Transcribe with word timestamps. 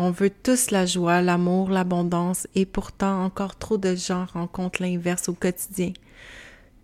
On 0.00 0.12
veut 0.12 0.30
tous 0.30 0.70
la 0.70 0.86
joie, 0.86 1.22
l'amour, 1.22 1.70
l'abondance, 1.70 2.46
et 2.54 2.66
pourtant 2.66 3.24
encore 3.24 3.58
trop 3.58 3.78
de 3.78 3.96
gens 3.96 4.26
rencontrent 4.32 4.80
l'inverse 4.80 5.28
au 5.28 5.32
quotidien. 5.32 5.92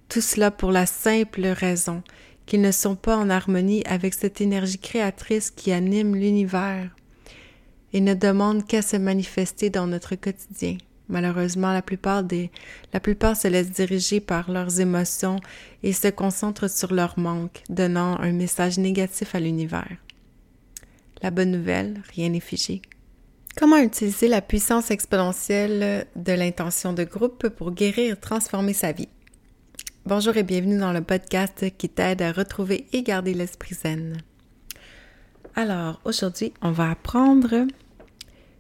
Tout 0.08 0.20
cela 0.20 0.50
pour 0.50 0.72
la 0.72 0.84
simple 0.84 1.46
raison 1.46 2.02
qu'ils 2.44 2.60
ne 2.60 2.72
sont 2.72 2.96
pas 2.96 3.16
en 3.16 3.30
harmonie 3.30 3.84
avec 3.86 4.14
cette 4.14 4.40
énergie 4.40 4.80
créatrice 4.80 5.52
qui 5.52 5.70
anime 5.70 6.16
l'univers 6.16 6.90
et 7.92 8.00
ne 8.00 8.14
demandent 8.14 8.66
qu'à 8.66 8.82
se 8.82 8.96
manifester 8.96 9.70
dans 9.70 9.86
notre 9.86 10.16
quotidien. 10.16 10.76
Malheureusement, 11.08 11.72
la 11.72 11.82
plupart 11.82 12.24
des, 12.24 12.50
la 12.92 12.98
plupart 12.98 13.36
se 13.36 13.46
laissent 13.46 13.70
diriger 13.70 14.18
par 14.18 14.50
leurs 14.50 14.80
émotions 14.80 15.38
et 15.84 15.92
se 15.92 16.08
concentrent 16.08 16.68
sur 16.68 16.92
leur 16.92 17.16
manque, 17.16 17.62
donnant 17.68 18.18
un 18.18 18.32
message 18.32 18.76
négatif 18.76 19.36
à 19.36 19.40
l'univers. 19.40 19.98
La 21.22 21.30
bonne 21.30 21.52
nouvelle, 21.52 22.02
rien 22.12 22.30
n'est 22.30 22.40
figé. 22.40 22.82
Comment 23.56 23.78
utiliser 23.78 24.26
la 24.26 24.40
puissance 24.40 24.90
exponentielle 24.90 26.08
de 26.16 26.32
l'intention 26.32 26.92
de 26.92 27.04
groupe 27.04 27.48
pour 27.50 27.70
guérir 27.70 28.14
et 28.14 28.16
transformer 28.16 28.72
sa 28.72 28.90
vie? 28.90 29.08
Bonjour 30.04 30.36
et 30.36 30.42
bienvenue 30.42 30.78
dans 30.78 30.92
le 30.92 31.02
podcast 31.02 31.64
qui 31.78 31.88
t'aide 31.88 32.20
à 32.20 32.32
retrouver 32.32 32.88
et 32.92 33.04
garder 33.04 33.32
l'esprit 33.32 33.76
zen. 33.76 34.16
Alors, 35.54 36.00
aujourd'hui, 36.04 36.52
on 36.62 36.72
va 36.72 36.90
apprendre 36.90 37.68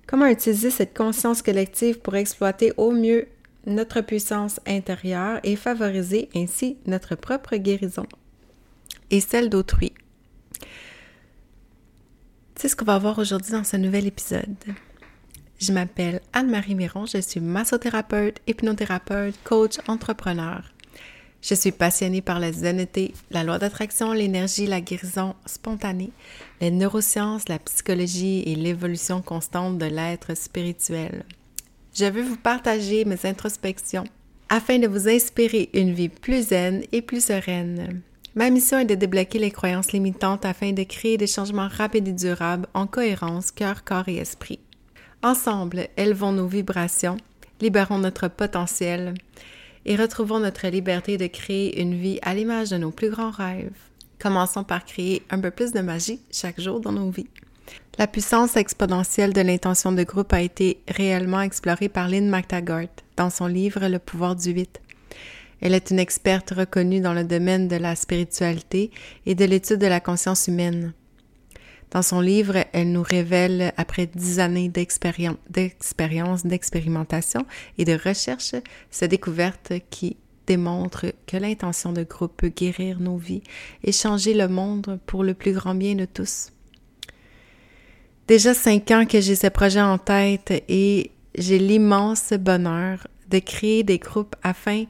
comment 0.06 0.26
utiliser 0.26 0.70
cette 0.70 0.96
conscience 0.96 1.42
collective 1.42 1.98
pour 1.98 2.14
exploiter 2.14 2.72
au 2.76 2.92
mieux 2.92 3.26
notre 3.66 4.00
puissance 4.00 4.60
intérieure 4.64 5.40
et 5.42 5.56
favoriser 5.56 6.28
ainsi 6.36 6.78
notre 6.86 7.16
propre 7.16 7.56
guérison 7.56 8.06
et 9.10 9.20
celle 9.20 9.50
d'autrui. 9.50 9.92
C'est 12.56 12.68
ce 12.68 12.76
qu'on 12.76 12.84
va 12.84 12.98
voir 12.98 13.18
aujourd'hui 13.18 13.52
dans 13.52 13.64
ce 13.64 13.76
nouvel 13.76 14.06
épisode. 14.06 14.56
Je 15.58 15.72
m'appelle 15.72 16.20
Anne-Marie 16.32 16.74
Miron, 16.74 17.06
je 17.06 17.18
suis 17.18 17.40
massothérapeute, 17.40 18.40
hypnothérapeute, 18.46 19.34
coach, 19.44 19.78
entrepreneur. 19.88 20.62
Je 21.42 21.54
suis 21.54 21.72
passionnée 21.72 22.22
par 22.22 22.40
la 22.40 22.52
zenité, 22.52 23.12
la 23.30 23.44
loi 23.44 23.58
d'attraction, 23.58 24.12
l'énergie, 24.12 24.66
la 24.66 24.80
guérison 24.80 25.34
spontanée, 25.44 26.10
les 26.60 26.70
neurosciences, 26.70 27.48
la 27.48 27.58
psychologie 27.58 28.42
et 28.46 28.54
l'évolution 28.54 29.20
constante 29.20 29.76
de 29.78 29.86
l'être 29.86 30.34
spirituel. 30.36 31.24
Je 31.94 32.06
veux 32.06 32.22
vous 32.22 32.38
partager 32.38 33.04
mes 33.04 33.26
introspections 33.26 34.04
afin 34.48 34.78
de 34.78 34.86
vous 34.86 35.08
inspirer 35.08 35.68
une 35.74 35.92
vie 35.92 36.08
plus 36.08 36.48
zen 36.48 36.82
et 36.92 37.02
plus 37.02 37.24
sereine. 37.24 38.00
Ma 38.36 38.50
mission 38.50 38.80
est 38.80 38.84
de 38.84 38.96
débloquer 38.96 39.38
les 39.38 39.52
croyances 39.52 39.92
limitantes 39.92 40.44
afin 40.44 40.72
de 40.72 40.82
créer 40.82 41.16
des 41.16 41.28
changements 41.28 41.68
rapides 41.68 42.08
et 42.08 42.12
durables 42.12 42.66
en 42.74 42.88
cohérence 42.88 43.52
cœur, 43.52 43.84
corps 43.84 44.08
et 44.08 44.16
esprit. 44.16 44.58
Ensemble, 45.22 45.86
élevons 45.96 46.32
nos 46.32 46.48
vibrations, 46.48 47.16
libérons 47.60 47.98
notre 47.98 48.26
potentiel 48.26 49.14
et 49.86 49.94
retrouvons 49.94 50.40
notre 50.40 50.66
liberté 50.66 51.16
de 51.16 51.28
créer 51.28 51.80
une 51.80 51.94
vie 51.94 52.18
à 52.22 52.34
l'image 52.34 52.70
de 52.70 52.76
nos 52.76 52.90
plus 52.90 53.08
grands 53.08 53.30
rêves. 53.30 53.70
Commençons 54.18 54.64
par 54.64 54.84
créer 54.84 55.22
un 55.30 55.38
peu 55.38 55.52
plus 55.52 55.70
de 55.70 55.80
magie 55.80 56.18
chaque 56.32 56.60
jour 56.60 56.80
dans 56.80 56.92
nos 56.92 57.10
vies. 57.10 57.28
La 57.98 58.08
puissance 58.08 58.56
exponentielle 58.56 59.32
de 59.32 59.42
l'intention 59.42 59.92
de 59.92 60.02
groupe 60.02 60.32
a 60.32 60.42
été 60.42 60.80
réellement 60.88 61.40
explorée 61.40 61.88
par 61.88 62.08
Lynn 62.08 62.28
McTaggart 62.28 62.88
dans 63.16 63.30
son 63.30 63.46
livre 63.46 63.86
Le 63.86 64.00
pouvoir 64.00 64.34
du 64.34 64.50
8. 64.50 64.80
Elle 65.64 65.74
est 65.74 65.90
une 65.90 65.98
experte 65.98 66.50
reconnue 66.50 67.00
dans 67.00 67.14
le 67.14 67.24
domaine 67.24 67.68
de 67.68 67.76
la 67.76 67.96
spiritualité 67.96 68.90
et 69.24 69.34
de 69.34 69.46
l'étude 69.46 69.78
de 69.78 69.86
la 69.86 69.98
conscience 69.98 70.46
humaine. 70.46 70.92
Dans 71.90 72.02
son 72.02 72.20
livre, 72.20 72.66
elle 72.74 72.92
nous 72.92 73.02
révèle, 73.02 73.72
après 73.78 74.06
dix 74.06 74.40
années 74.40 74.68
d'expérience, 74.68 75.38
d'expérimentation 76.44 77.46
et 77.78 77.86
de 77.86 77.94
recherche, 77.94 78.54
sa 78.90 79.08
découverte 79.08 79.72
qui 79.88 80.18
démontre 80.46 81.06
que 81.26 81.38
l'intention 81.38 81.92
de 81.92 82.02
groupe 82.02 82.36
peut 82.36 82.52
guérir 82.54 83.00
nos 83.00 83.16
vies 83.16 83.42
et 83.82 83.92
changer 83.92 84.34
le 84.34 84.48
monde 84.48 85.00
pour 85.06 85.24
le 85.24 85.32
plus 85.32 85.52
grand 85.52 85.74
bien 85.74 85.94
de 85.94 86.04
tous. 86.04 86.50
Déjà 88.28 88.52
cinq 88.52 88.90
ans 88.90 89.06
que 89.06 89.22
j'ai 89.22 89.34
ce 89.34 89.46
projet 89.46 89.80
en 89.80 89.96
tête 89.96 90.52
et 90.68 91.10
j'ai 91.38 91.58
l'immense 91.58 92.34
bonheur 92.34 93.06
de 93.30 93.38
créer 93.38 93.82
des 93.82 93.98
groupes 93.98 94.36
afin 94.42 94.84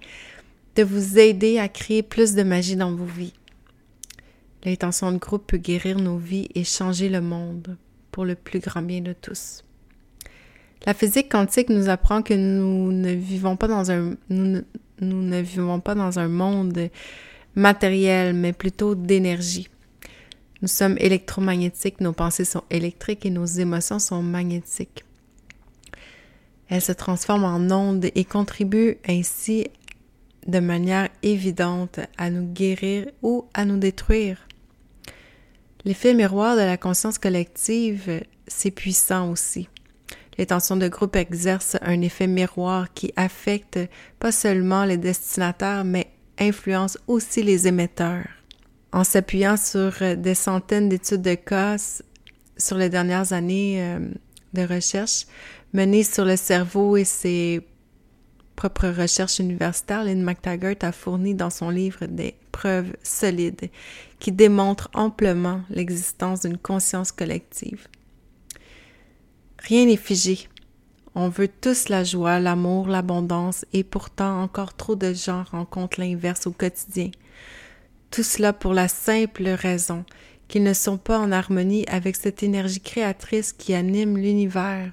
de 0.77 0.83
vous 0.83 1.19
aider 1.19 1.59
à 1.59 1.69
créer 1.69 2.03
plus 2.03 2.35
de 2.35 2.43
magie 2.43 2.77
dans 2.77 2.93
vos 2.95 3.05
vies. 3.05 3.35
L'intention 4.65 5.13
de 5.13 5.19
groupe 5.19 5.47
peut 5.47 5.59
guérir 5.59 5.99
nos 5.99 6.17
vies 6.17 6.49
et 6.55 6.65
changer 6.65 7.09
le 7.09 7.21
monde 7.21 7.77
pour 8.11 8.25
le 8.25 8.35
plus 8.35 8.61
grand 8.61 8.83
bien 8.83 9.01
de 9.01 9.13
tous. 9.13 9.65
La 10.87 10.95
physique 10.95 11.31
quantique 11.31 11.71
nous 11.71 11.89
apprend 11.89 12.23
que 12.23 12.35
nous 12.35 12.93
ne 12.93 13.13
vivons 13.13 13.57
pas 13.57 13.69
dans 13.69 13.91
un 13.91 14.17
nous 14.31 14.63
ne, 15.01 15.41
vivons 15.41 15.81
pas 15.81 15.95
dans 15.95 16.19
un 16.19 16.29
monde 16.29 16.91
matériel, 17.55 18.33
mais 18.35 18.53
plutôt 18.53 18.95
d'énergie. 18.95 19.69
Nous 20.63 20.69
sommes 20.69 20.97
électromagnétiques, 20.99 22.01
nos 22.01 22.13
pensées 22.13 22.45
sont 22.45 22.63
électriques 22.71 23.27
et 23.27 23.31
nos 23.31 23.45
émotions 23.45 23.99
sont 23.99 24.23
magnétiques. 24.23 25.05
Elles 26.69 26.81
se 26.81 26.93
transforment 26.93 27.45
en 27.45 27.71
ondes 27.71 28.07
et 28.15 28.25
contribuent 28.25 28.97
ainsi 29.07 29.67
de 30.47 30.59
manière 30.59 31.09
évidente 31.23 32.01
à 32.17 32.31
nous 32.31 32.47
guérir 32.47 33.07
ou 33.23 33.47
à 33.55 33.65
nous 33.65 33.79
détruire. 33.79 34.47
L'effet 35.85 36.15
miroir 36.15 36.57
de 36.57 36.63
la 36.63 36.77
conscience 36.77 37.19
collective, 37.19 38.23
c'est 38.47 38.71
puissant 38.71 39.31
aussi. 39.31 39.69
Les 40.39 40.47
tensions 40.47 40.77
de 40.77 40.89
groupe 40.89 41.17
exercent 41.17 41.77
un 41.83 42.01
effet 42.01 42.27
miroir 42.27 42.93
qui 42.93 43.13
affecte 43.17 43.79
pas 44.19 44.33
seulement 44.33 44.85
les 44.85 44.97
destinataires, 44.97 45.85
mais 45.85 46.09
influence 46.39 46.99
aussi 47.07 47.43
les 47.43 47.69
émetteurs. 47.69 48.29
En 48.93 49.05
s'appuyant 49.05 49.57
sur 49.57 49.93
des 50.17 50.35
centaines 50.35 50.89
d'études 50.89 51.23
de 51.23 51.35
cas 51.35 51.77
sur 52.57 52.77
les 52.77 52.89
dernières 52.89 53.33
années 53.33 53.77
euh, 53.79 53.99
de 54.53 54.63
recherche 54.63 55.27
menées 55.73 56.05
sur 56.05 56.25
le 56.25 56.37
cerveau 56.37 56.97
et 56.97 57.05
ses 57.05 57.61
propres 58.57 58.89
recherches 58.89 59.39
universitaires, 59.39 60.05
Lynn 60.05 60.23
McTaggart 60.23 60.83
a 60.83 60.93
fourni 60.93 61.35
dans 61.35 61.51
son 61.51 61.71
livre 61.71 62.07
des 62.07 62.35
preuves 62.53 62.97
solides 63.03 63.71
qui 64.19 64.33
démontrent 64.33 64.91
amplement 64.95 65.63
l'existence 65.71 66.43
d'une 66.43 66.59
conscience 66.59 67.13
collective. 67.13 67.89
Rien 69.59 69.87
n'est 69.87 69.97
figé. 69.97 70.49
On 71.15 71.29
veut 71.29 71.49
tous 71.49 71.89
la 71.89 72.05
joie, 72.05 72.41
l'amour, 72.41 72.89
l'abondance, 72.89 73.65
et 73.73 73.85
pourtant 73.85 74.43
encore 74.43 74.75
trop 74.75 74.97
de 74.97 75.13
gens 75.15 75.45
rencontrent 75.51 76.01
l'inverse 76.01 76.47
au 76.47 76.53
quotidien. 76.53 77.11
Tout 78.11 78.23
cela 78.23 78.53
pour 78.53 78.75
la 78.75 78.89
simple 78.89 79.49
raison 79.49 80.05
qu'ils 80.49 80.63
ne 80.63 80.75
sont 80.75 80.99
pas 80.99 81.19
en 81.19 81.33
harmonie 81.33 81.87
avec 81.89 82.17
cette 82.17 82.43
énergie 82.43 82.81
créatrice 82.81 83.53
qui 83.53 83.75
anime 83.75 84.19
l'univers 84.19 84.93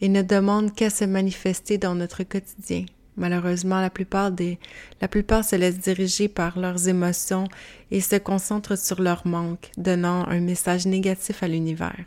et 0.00 0.08
ne 0.08 0.22
demandent 0.22 0.74
qu'à 0.74 0.90
se 0.90 1.04
manifester 1.04 1.78
dans 1.78 1.94
notre 1.94 2.22
quotidien. 2.22 2.86
Malheureusement, 3.16 3.80
la 3.80 3.90
plupart 3.90 4.30
des, 4.30 4.58
la 5.00 5.08
plupart 5.08 5.44
se 5.44 5.56
laissent 5.56 5.78
diriger 5.78 6.28
par 6.28 6.58
leurs 6.58 6.88
émotions 6.88 7.48
et 7.90 8.00
se 8.00 8.16
concentrent 8.16 8.78
sur 8.78 9.02
leur 9.02 9.26
manque, 9.26 9.70
donnant 9.76 10.26
un 10.26 10.40
message 10.40 10.86
négatif 10.86 11.42
à 11.42 11.48
l'univers. 11.48 12.04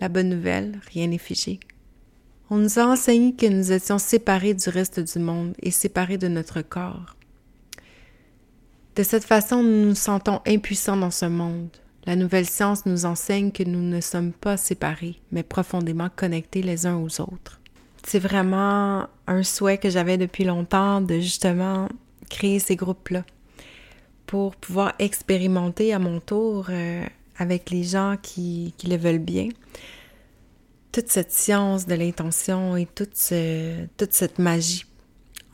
La 0.00 0.08
bonne 0.08 0.28
nouvelle, 0.28 0.80
rien 0.92 1.08
n'est 1.08 1.18
figé. 1.18 1.60
On 2.50 2.56
nous 2.56 2.78
a 2.78 2.84
enseigné 2.84 3.34
que 3.34 3.46
nous 3.46 3.72
étions 3.72 3.98
séparés 3.98 4.54
du 4.54 4.68
reste 4.68 5.00
du 5.00 5.18
monde 5.18 5.54
et 5.62 5.70
séparés 5.70 6.18
de 6.18 6.28
notre 6.28 6.62
corps. 6.62 7.16
De 8.96 9.02
cette 9.02 9.24
façon, 9.24 9.62
nous 9.62 9.86
nous 9.86 9.94
sentons 9.94 10.40
impuissants 10.46 10.96
dans 10.96 11.10
ce 11.10 11.26
monde. 11.26 11.70
La 12.06 12.16
nouvelle 12.16 12.46
science 12.46 12.86
nous 12.86 13.04
enseigne 13.04 13.52
que 13.52 13.62
nous 13.62 13.82
ne 13.82 14.00
sommes 14.00 14.32
pas 14.32 14.56
séparés, 14.56 15.16
mais 15.32 15.42
profondément 15.42 16.08
connectés 16.14 16.62
les 16.62 16.86
uns 16.86 16.96
aux 16.96 17.20
autres. 17.20 17.60
C'est 18.06 18.18
vraiment 18.18 19.06
un 19.26 19.42
souhait 19.42 19.78
que 19.78 19.90
j'avais 19.90 20.16
depuis 20.16 20.44
longtemps 20.44 21.00
de 21.02 21.20
justement 21.20 21.88
créer 22.30 22.58
ces 22.58 22.76
groupes-là 22.76 23.24
pour 24.26 24.56
pouvoir 24.56 24.94
expérimenter 24.98 25.92
à 25.92 25.98
mon 25.98 26.20
tour 26.20 26.66
euh, 26.70 27.04
avec 27.36 27.70
les 27.70 27.82
gens 27.82 28.16
qui, 28.22 28.72
qui, 28.78 28.86
le 28.86 28.96
veulent 28.96 29.18
bien 29.18 29.48
toute 30.92 31.08
cette 31.08 31.32
science 31.32 31.86
de 31.86 31.94
l'intention 31.94 32.76
et 32.76 32.86
toute, 32.86 33.32
toute 33.96 34.12
cette 34.12 34.38
magie. 34.38 34.84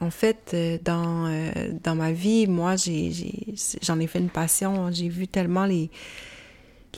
En 0.01 0.11
fait, 0.11 0.51
euh, 0.53 0.79
dans, 0.83 1.27
euh, 1.27 1.51
dans 1.83 1.95
ma 1.95 2.13
vie, 2.13 2.47
moi, 2.47 2.77
j'en 2.77 4.01
ai, 4.01 4.07
fait 4.07 4.19
une 4.19 4.29
passion. 4.29 4.91
J'ai 4.93 5.09
vu 5.09 5.27
tellement 5.27 5.65
les, 5.65 5.91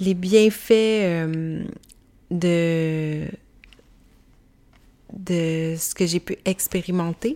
les 0.00 0.14
bienfaits 0.14 1.28
de, 2.30 3.26
de 5.12 5.74
ce 5.78 5.94
que 5.94 6.06
j'ai 6.06 6.20
pu 6.20 6.36
expérimenter 6.44 7.34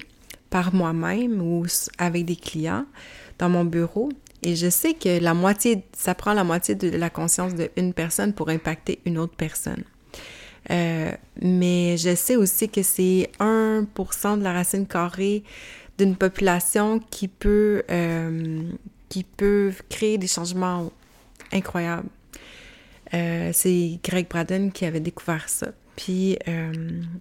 par 0.50 0.74
moi-même 0.74 1.40
ou 1.40 1.64
avec 1.98 2.24
des 2.26 2.36
clients 2.36 2.84
dans 3.38 3.48
mon 3.48 3.64
bureau. 3.64 4.10
Et 4.42 4.56
je 4.56 4.68
sais 4.68 4.94
que 4.94 5.20
la 5.20 5.34
moitié, 5.34 5.84
ça 5.96 6.14
prend 6.14 6.34
la 6.34 6.44
moitié 6.44 6.74
de 6.74 6.90
la 6.96 7.10
conscience 7.10 7.52
d'une 7.54 7.94
personne 7.94 8.32
pour 8.32 8.48
impacter 8.48 8.98
une 9.06 9.18
autre 9.18 9.34
personne. 9.36 9.84
mais 10.68 11.96
je 11.96 12.14
sais 12.14 12.36
aussi 12.36 12.68
que 12.68 12.82
c'est 12.82 13.30
1% 13.40 14.38
de 14.38 14.42
la 14.42 14.52
racine 14.52 14.86
carrée 14.86 15.42
d'une 15.98 16.16
population 16.16 16.98
qui 17.10 17.28
peut, 17.28 17.82
qui 19.08 19.24
peut 19.24 19.72
créer 19.88 20.18
des 20.18 20.26
changements 20.26 20.90
incroyables. 21.52 22.08
C'est 23.12 24.00
Greg 24.02 24.28
Braden 24.28 24.72
qui 24.72 24.84
avait 24.84 25.00
découvert 25.00 25.48
ça. 25.48 25.68
Puis 25.96 26.38
euh, 26.48 26.72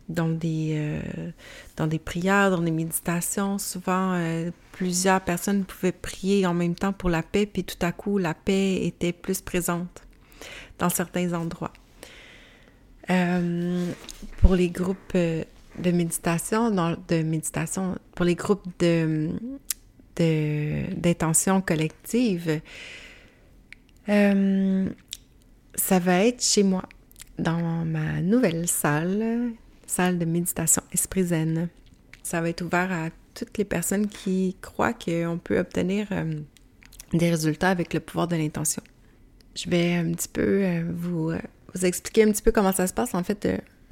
dans, 0.07 0.29
des, 0.29 0.73
euh, 0.75 1.31
dans 1.75 1.87
des 1.87 1.99
prières, 1.99 2.51
dans 2.51 2.61
des 2.61 2.71
méditations, 2.71 3.57
souvent 3.57 4.13
euh, 4.13 4.51
plusieurs 4.71 5.21
personnes 5.21 5.65
pouvaient 5.65 5.91
prier 5.91 6.45
en 6.45 6.53
même 6.53 6.75
temps 6.75 6.93
pour 6.93 7.09
la 7.09 7.21
paix, 7.21 7.45
puis 7.45 7.63
tout 7.63 7.83
à 7.85 7.91
coup 7.91 8.17
la 8.17 8.33
paix 8.33 8.85
était 8.85 9.11
plus 9.11 9.41
présente 9.41 10.03
dans 10.79 10.89
certains 10.89 11.33
endroits. 11.33 11.73
pour 14.37 14.55
les 14.55 14.69
groupes 14.69 15.15
de 15.15 15.91
méditation, 15.91 16.71
dans, 16.71 16.95
de 17.07 17.21
méditation, 17.23 17.97
pour 18.15 18.25
les 18.25 18.35
groupes 18.35 18.65
de 18.79 19.29
d'intention 20.95 21.61
collective, 21.61 22.61
ça 25.75 25.99
va 25.99 26.25
être 26.25 26.43
chez 26.43 26.63
moi 26.63 26.83
dans 27.39 27.85
ma 27.85 28.21
nouvelle 28.21 28.67
salle, 28.67 29.51
salle 29.87 30.19
de 30.19 30.25
méditation 30.25 30.81
Esprit 30.93 31.25
Zen. 31.25 31.69
Ça 32.23 32.41
va 32.41 32.49
être 32.49 32.61
ouvert 32.61 32.91
à 32.91 33.09
toutes 33.33 33.57
les 33.57 33.65
personnes 33.65 34.07
qui 34.07 34.55
croient 34.61 34.93
qu'on 34.93 35.39
peut 35.43 35.59
obtenir 35.59 36.07
euh, 36.11 36.39
des 37.13 37.29
résultats 37.29 37.69
avec 37.69 37.93
le 37.93 37.99
pouvoir 37.99 38.27
de 38.27 38.35
l'intention. 38.35 38.83
Je 39.55 39.69
vais 39.69 39.95
un 39.95 40.11
petit 40.11 40.27
peu 40.27 40.63
euh, 40.63 40.83
vous, 40.93 41.31
euh, 41.31 41.39
vous, 41.73 41.85
expliquer 41.85 42.23
un 42.23 42.31
petit 42.31 42.43
peu 42.43 42.51
comment 42.51 42.73
ça 42.73 42.87
se 42.87 42.93
passe. 42.93 43.15
En 43.15 43.23
fait, 43.23 43.47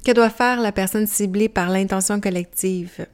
que 0.06 0.12
doit 0.12 0.30
faire 0.30 0.62
la 0.62 0.72
personne 0.72 1.08
ciblée 1.08 1.50
par 1.50 1.70
l'intention 1.70 2.20
collective? 2.20 3.08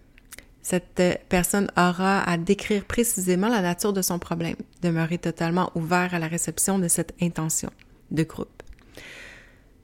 Cette 0.61 1.01
personne 1.29 1.69
aura 1.77 2.23
à 2.23 2.37
décrire 2.37 2.85
précisément 2.85 3.49
la 3.49 3.61
nature 3.61 3.93
de 3.93 4.01
son 4.01 4.17
problème, 4.17 4.55
demeurer 4.81 5.19
totalement 5.19 5.71
ouvert 5.75 6.15
à 6.15 6.19
la 6.19 6.27
réception 6.27 6.79
de 6.79 6.87
cette 6.87 7.13
intention 7.21 7.69
de 8.11 8.23
groupe. 8.23 8.63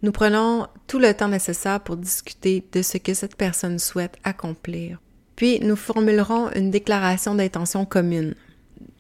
Nous 0.02 0.12
prenons 0.12 0.68
tout 0.88 1.00
le 1.00 1.14
temps 1.14 1.28
nécessaire 1.28 1.80
pour 1.80 1.98
discuter 1.98 2.64
de 2.72 2.82
ce 2.82 2.98
que 2.98 3.14
cette 3.14 3.36
personne 3.36 3.78
souhaite 3.78 4.18
accomplir. 4.24 5.00
Puis 5.36 5.60
nous 5.60 5.76
formulerons 5.76 6.52
une 6.54 6.72
déclaration 6.72 7.36
d'intention 7.36 7.86
commune. 7.86 8.36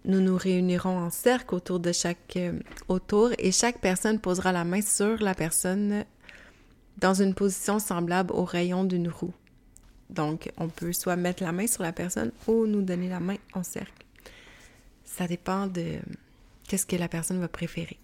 Nous 0.06 0.22
nous 0.22 0.38
réunirons 0.38 0.98
en 0.98 1.10
cercle 1.10 1.56
autour 1.56 1.80
de 1.80 1.92
chaque 1.92 2.36
euh, 2.38 2.54
autour 2.88 3.32
et 3.38 3.52
chaque 3.52 3.80
personne 3.80 4.20
posera 4.20 4.52
la 4.52 4.64
main 4.64 4.82
sur 4.82 5.22
la 5.22 5.36
personne 5.36 6.06
dans 6.98 7.14
une 7.14 7.34
position 7.34 7.80
semblable 7.80 8.34
au 8.34 8.44
rayon 8.44 8.84
d'une 8.84 9.10
roue. 9.10 9.34
Donc, 10.10 10.52
on 10.58 10.68
peut 10.68 10.94
soit 10.94 11.16
mettre 11.16 11.44
la 11.44 11.52
main 11.52 11.68
sur 11.68 11.84
la 11.84 11.94
personne 11.94 12.32
ou 12.48 12.66
nous 12.68 12.82
donner 12.82 13.10
la 13.10 13.20
main 13.20 13.38
en 13.54 13.64
cercle. 13.64 14.06
Ça 15.06 15.28
dépend 15.28 15.68
de 15.68 16.00
qu'est-ce 16.68 16.86
que 16.86 16.96
la 16.96 17.08
personne 17.08 17.40
va 17.40 17.48
préférer. 17.48 17.98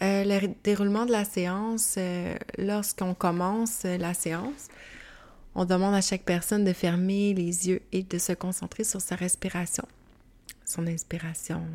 Euh, 0.00 0.22
le 0.24 0.54
déroulement 0.62 1.06
de 1.06 1.12
la 1.12 1.24
séance, 1.24 1.96
euh, 1.98 2.36
lorsqu'on 2.56 3.14
commence 3.14 3.82
la 3.82 4.14
séance, 4.14 4.68
on 5.56 5.64
demande 5.64 5.94
à 5.94 6.00
chaque 6.00 6.22
personne 6.22 6.64
de 6.64 6.72
fermer 6.72 7.34
les 7.34 7.68
yeux 7.68 7.82
et 7.90 8.04
de 8.04 8.18
se 8.18 8.32
concentrer 8.32 8.84
sur 8.84 9.00
sa 9.00 9.16
respiration, 9.16 9.84
son 10.64 10.86
inspiration, 10.86 11.66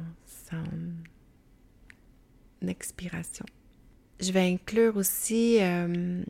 son 0.49 0.63
expiration. 2.65 3.45
Je 4.21 4.31
vais 4.31 4.53
inclure 4.53 4.95
aussi 4.95 5.57
euh, 5.59 6.23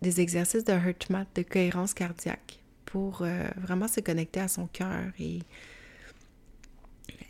des 0.00 0.20
exercices 0.20 0.64
de 0.64 0.72
HeartMath 0.72 1.26
de 1.34 1.42
cohérence 1.42 1.92
cardiaque 1.92 2.60
pour 2.84 3.24
vraiment 3.56 3.88
se 3.88 4.00
connecter 4.00 4.40
à 4.40 4.48
son 4.48 4.66
cœur 4.66 5.04
et 5.18 5.38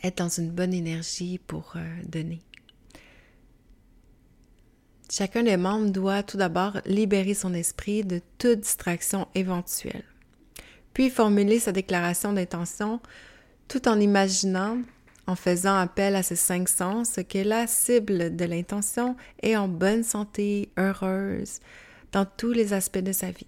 être 0.03 0.17
dans 0.17 0.27
une 0.27 0.51
bonne 0.51 0.73
énergie 0.73 1.39
pour 1.39 1.75
donner. 2.05 2.41
Chacun 5.15 5.43
des 5.43 5.57
membres 5.57 5.91
doit 5.91 6.23
tout 6.23 6.37
d'abord 6.37 6.79
libérer 6.87 7.35
son 7.35 7.53
esprit 7.53 8.03
de 8.03 8.19
toute 8.39 8.61
distraction 8.61 9.27
éventuelle, 9.35 10.05
puis 10.95 11.11
formuler 11.11 11.59
sa 11.59 11.71
déclaration 11.71 12.33
d'intention 12.33 12.99
tout 13.67 13.87
en 13.87 13.99
imaginant, 13.99 14.79
en 15.27 15.35
faisant 15.35 15.75
appel 15.75 16.15
à 16.15 16.23
ses 16.23 16.35
cinq 16.35 16.67
sens, 16.67 17.19
que 17.29 17.37
la 17.37 17.67
cible 17.67 18.35
de 18.35 18.45
l'intention 18.45 19.15
est 19.43 19.55
en 19.55 19.67
bonne 19.67 20.01
santé, 20.01 20.69
heureuse, 20.79 21.59
dans 22.11 22.25
tous 22.25 22.51
les 22.51 22.73
aspects 22.73 22.97
de 22.97 23.11
sa 23.11 23.29
vie. 23.29 23.45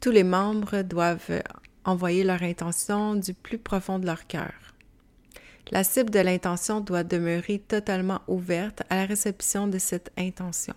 Tous 0.00 0.10
les 0.10 0.22
membres 0.22 0.82
doivent 0.82 1.42
envoyer 1.86 2.24
leur 2.24 2.42
intention 2.42 3.14
du 3.14 3.32
plus 3.32 3.56
profond 3.56 3.98
de 3.98 4.04
leur 4.04 4.26
cœur. 4.26 4.52
La 5.72 5.82
cible 5.82 6.10
de 6.10 6.20
l'intention 6.20 6.80
doit 6.80 7.02
demeurer 7.02 7.58
totalement 7.58 8.20
ouverte 8.28 8.82
à 8.88 8.96
la 8.96 9.04
réception 9.04 9.66
de 9.66 9.78
cette 9.78 10.12
intention. 10.16 10.74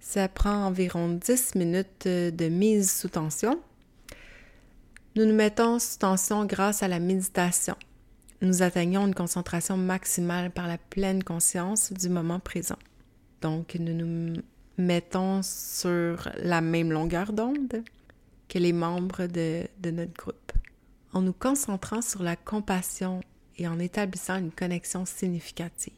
Ça 0.00 0.28
prend 0.28 0.66
environ 0.66 1.08
10 1.08 1.54
minutes 1.54 2.06
de 2.06 2.48
mise 2.48 2.92
sous 2.92 3.08
tension. 3.08 3.58
Nous 5.16 5.24
nous 5.24 5.34
mettons 5.34 5.78
sous 5.78 5.98
tension 5.98 6.44
grâce 6.44 6.82
à 6.82 6.88
la 6.88 6.98
méditation. 6.98 7.74
Nous 8.42 8.62
atteignons 8.62 9.06
une 9.06 9.14
concentration 9.14 9.78
maximale 9.78 10.50
par 10.50 10.68
la 10.68 10.76
pleine 10.76 11.24
conscience 11.24 11.90
du 11.90 12.10
moment 12.10 12.40
présent. 12.40 12.78
Donc, 13.40 13.76
nous 13.76 13.94
nous 13.94 14.42
mettons 14.76 15.40
sur 15.42 16.28
la 16.36 16.60
même 16.60 16.92
longueur 16.92 17.32
d'onde 17.32 17.82
que 18.48 18.58
les 18.58 18.74
membres 18.74 19.26
de, 19.26 19.66
de 19.78 19.90
notre 19.90 20.12
groupe. 20.12 20.52
En 21.14 21.22
nous 21.22 21.32
concentrant 21.32 22.02
sur 22.02 22.22
la 22.22 22.36
compassion 22.36 23.20
et 23.58 23.68
en 23.68 23.78
établissant 23.78 24.38
une 24.38 24.50
connexion 24.50 25.04
significative. 25.04 25.92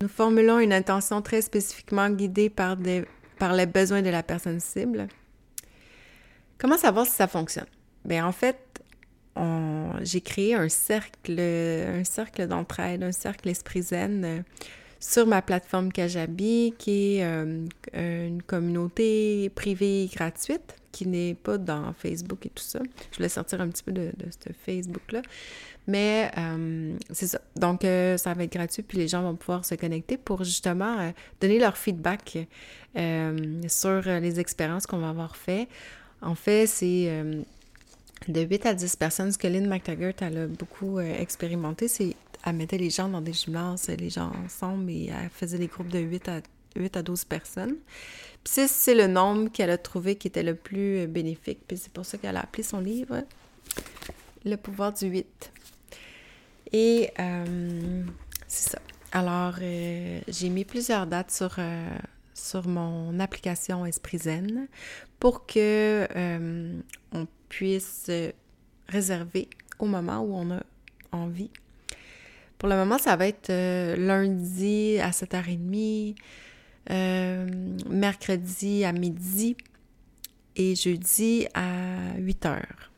Nous 0.00 0.08
formulons 0.08 0.58
une 0.58 0.72
intention 0.72 1.20
très 1.20 1.42
spécifiquement 1.42 2.08
guidée 2.08 2.48
par, 2.48 2.76
les 2.76 3.66
besoins 3.66 4.02
de 4.02 4.10
la 4.10 4.22
personne 4.22 4.60
cible. 4.60 5.08
Comment 6.58 6.78
savoir 6.78 7.06
si 7.06 7.12
ça 7.12 7.26
fonctionne? 7.26 7.66
Bien, 8.04 8.26
en 8.26 8.32
fait, 8.32 8.56
j'ai 10.02 10.20
créé 10.20 10.54
un 10.54 10.68
cercle, 10.68 11.38
un 11.38 12.04
cercle 12.04 12.46
d'entraide, 12.46 13.02
un 13.02 13.12
cercle 13.12 13.48
esprit 13.48 13.82
zen 13.82 14.24
euh, 14.24 14.40
sur 14.98 15.26
ma 15.26 15.42
plateforme 15.42 15.92
Kajabi, 15.92 16.74
qui 16.78 17.16
est 17.16 17.24
euh, 17.24 17.66
une 17.94 18.42
communauté 18.42 19.50
privée 19.54 20.08
gratuite, 20.14 20.76
qui 20.92 21.06
n'est 21.06 21.34
pas 21.34 21.58
dans 21.58 21.92
Facebook 21.92 22.46
et 22.46 22.50
tout 22.50 22.62
ça. 22.62 22.80
Je 23.10 23.16
voulais 23.16 23.28
sortir 23.28 23.60
un 23.60 23.68
petit 23.68 23.82
peu 23.82 23.92
de 23.92 24.10
ce 24.30 24.52
Facebook-là. 24.64 25.22
Mais 25.90 26.30
euh, 26.38 26.96
c'est 27.10 27.26
ça. 27.26 27.40
Donc, 27.56 27.84
euh, 27.84 28.16
ça 28.16 28.32
va 28.32 28.44
être 28.44 28.52
gratuit, 28.52 28.84
puis 28.84 28.96
les 28.96 29.08
gens 29.08 29.22
vont 29.22 29.34
pouvoir 29.34 29.64
se 29.64 29.74
connecter 29.74 30.16
pour 30.16 30.44
justement 30.44 31.00
euh, 31.00 31.10
donner 31.40 31.58
leur 31.58 31.76
feedback 31.76 32.38
sur 32.94 34.02
les 34.02 34.40
expériences 34.40 34.86
qu'on 34.86 34.98
va 34.98 35.08
avoir 35.08 35.36
fait. 35.36 35.68
En 36.22 36.36
fait, 36.36 36.66
c'est 36.66 37.24
de 38.28 38.40
8 38.40 38.66
à 38.66 38.74
10 38.74 38.96
personnes. 38.96 39.32
Ce 39.32 39.38
que 39.38 39.46
Lynn 39.46 39.68
McTaggart, 39.68 40.14
elle 40.20 40.38
a 40.38 40.46
beaucoup 40.46 40.98
expérimenté, 41.00 41.88
c'est 41.88 42.16
elle 42.44 42.56
mettait 42.56 42.78
les 42.78 42.90
gens 42.90 43.08
dans 43.08 43.20
des 43.20 43.32
gymnases, 43.32 43.88
les 43.88 44.10
gens 44.10 44.32
ensemble, 44.44 44.90
et 44.90 45.06
elle 45.06 45.30
faisait 45.30 45.58
des 45.58 45.68
groupes 45.68 45.88
de 45.88 46.00
8 46.00 46.28
à, 46.28 46.40
8 46.76 46.96
à 46.96 47.02
12 47.02 47.24
personnes. 47.24 47.76
Puis 48.42 48.66
c'est 48.66 48.94
le 48.94 49.06
nombre 49.06 49.50
qu'elle 49.52 49.70
a 49.70 49.78
trouvé 49.78 50.16
qui 50.16 50.26
était 50.28 50.42
le 50.42 50.54
plus 50.54 51.06
bénéfique. 51.06 51.60
Puis 51.68 51.76
c'est 51.76 51.92
pour 51.92 52.04
ça 52.04 52.18
qu'elle 52.18 52.36
a 52.36 52.40
appelé 52.40 52.62
son 52.62 52.80
livre 52.80 53.22
Le 54.44 54.56
pouvoir 54.56 54.92
du 54.92 55.06
8. 55.06 55.52
Et 56.72 57.10
euh, 57.18 58.02
c'est 58.46 58.70
ça. 58.70 58.78
Alors, 59.12 59.54
euh, 59.60 60.20
j'ai 60.28 60.48
mis 60.50 60.64
plusieurs 60.64 61.06
dates 61.06 61.32
sur, 61.32 61.56
euh, 61.58 61.88
sur 62.34 62.68
mon 62.68 63.18
application 63.18 63.84
Esprit 63.84 64.18
Zen 64.18 64.68
pour 65.18 65.46
que 65.46 66.06
on 67.12 67.26
puisse 67.48 68.10
réserver 68.88 69.48
au 69.78 69.86
moment 69.86 70.20
où 70.20 70.34
on 70.34 70.50
a 70.52 70.62
envie. 71.12 71.50
Pour 72.58 72.68
le 72.68 72.76
moment, 72.76 72.98
ça 72.98 73.16
va 73.16 73.26
être 73.26 73.50
lundi 73.96 74.98
à 75.00 75.10
7h30, 75.10 76.14
mercredi 77.88 78.84
à 78.84 78.92
midi 78.92 79.56
et 80.56 80.74
jeudi 80.74 81.46
à 81.54 82.14
8h. 82.18 82.89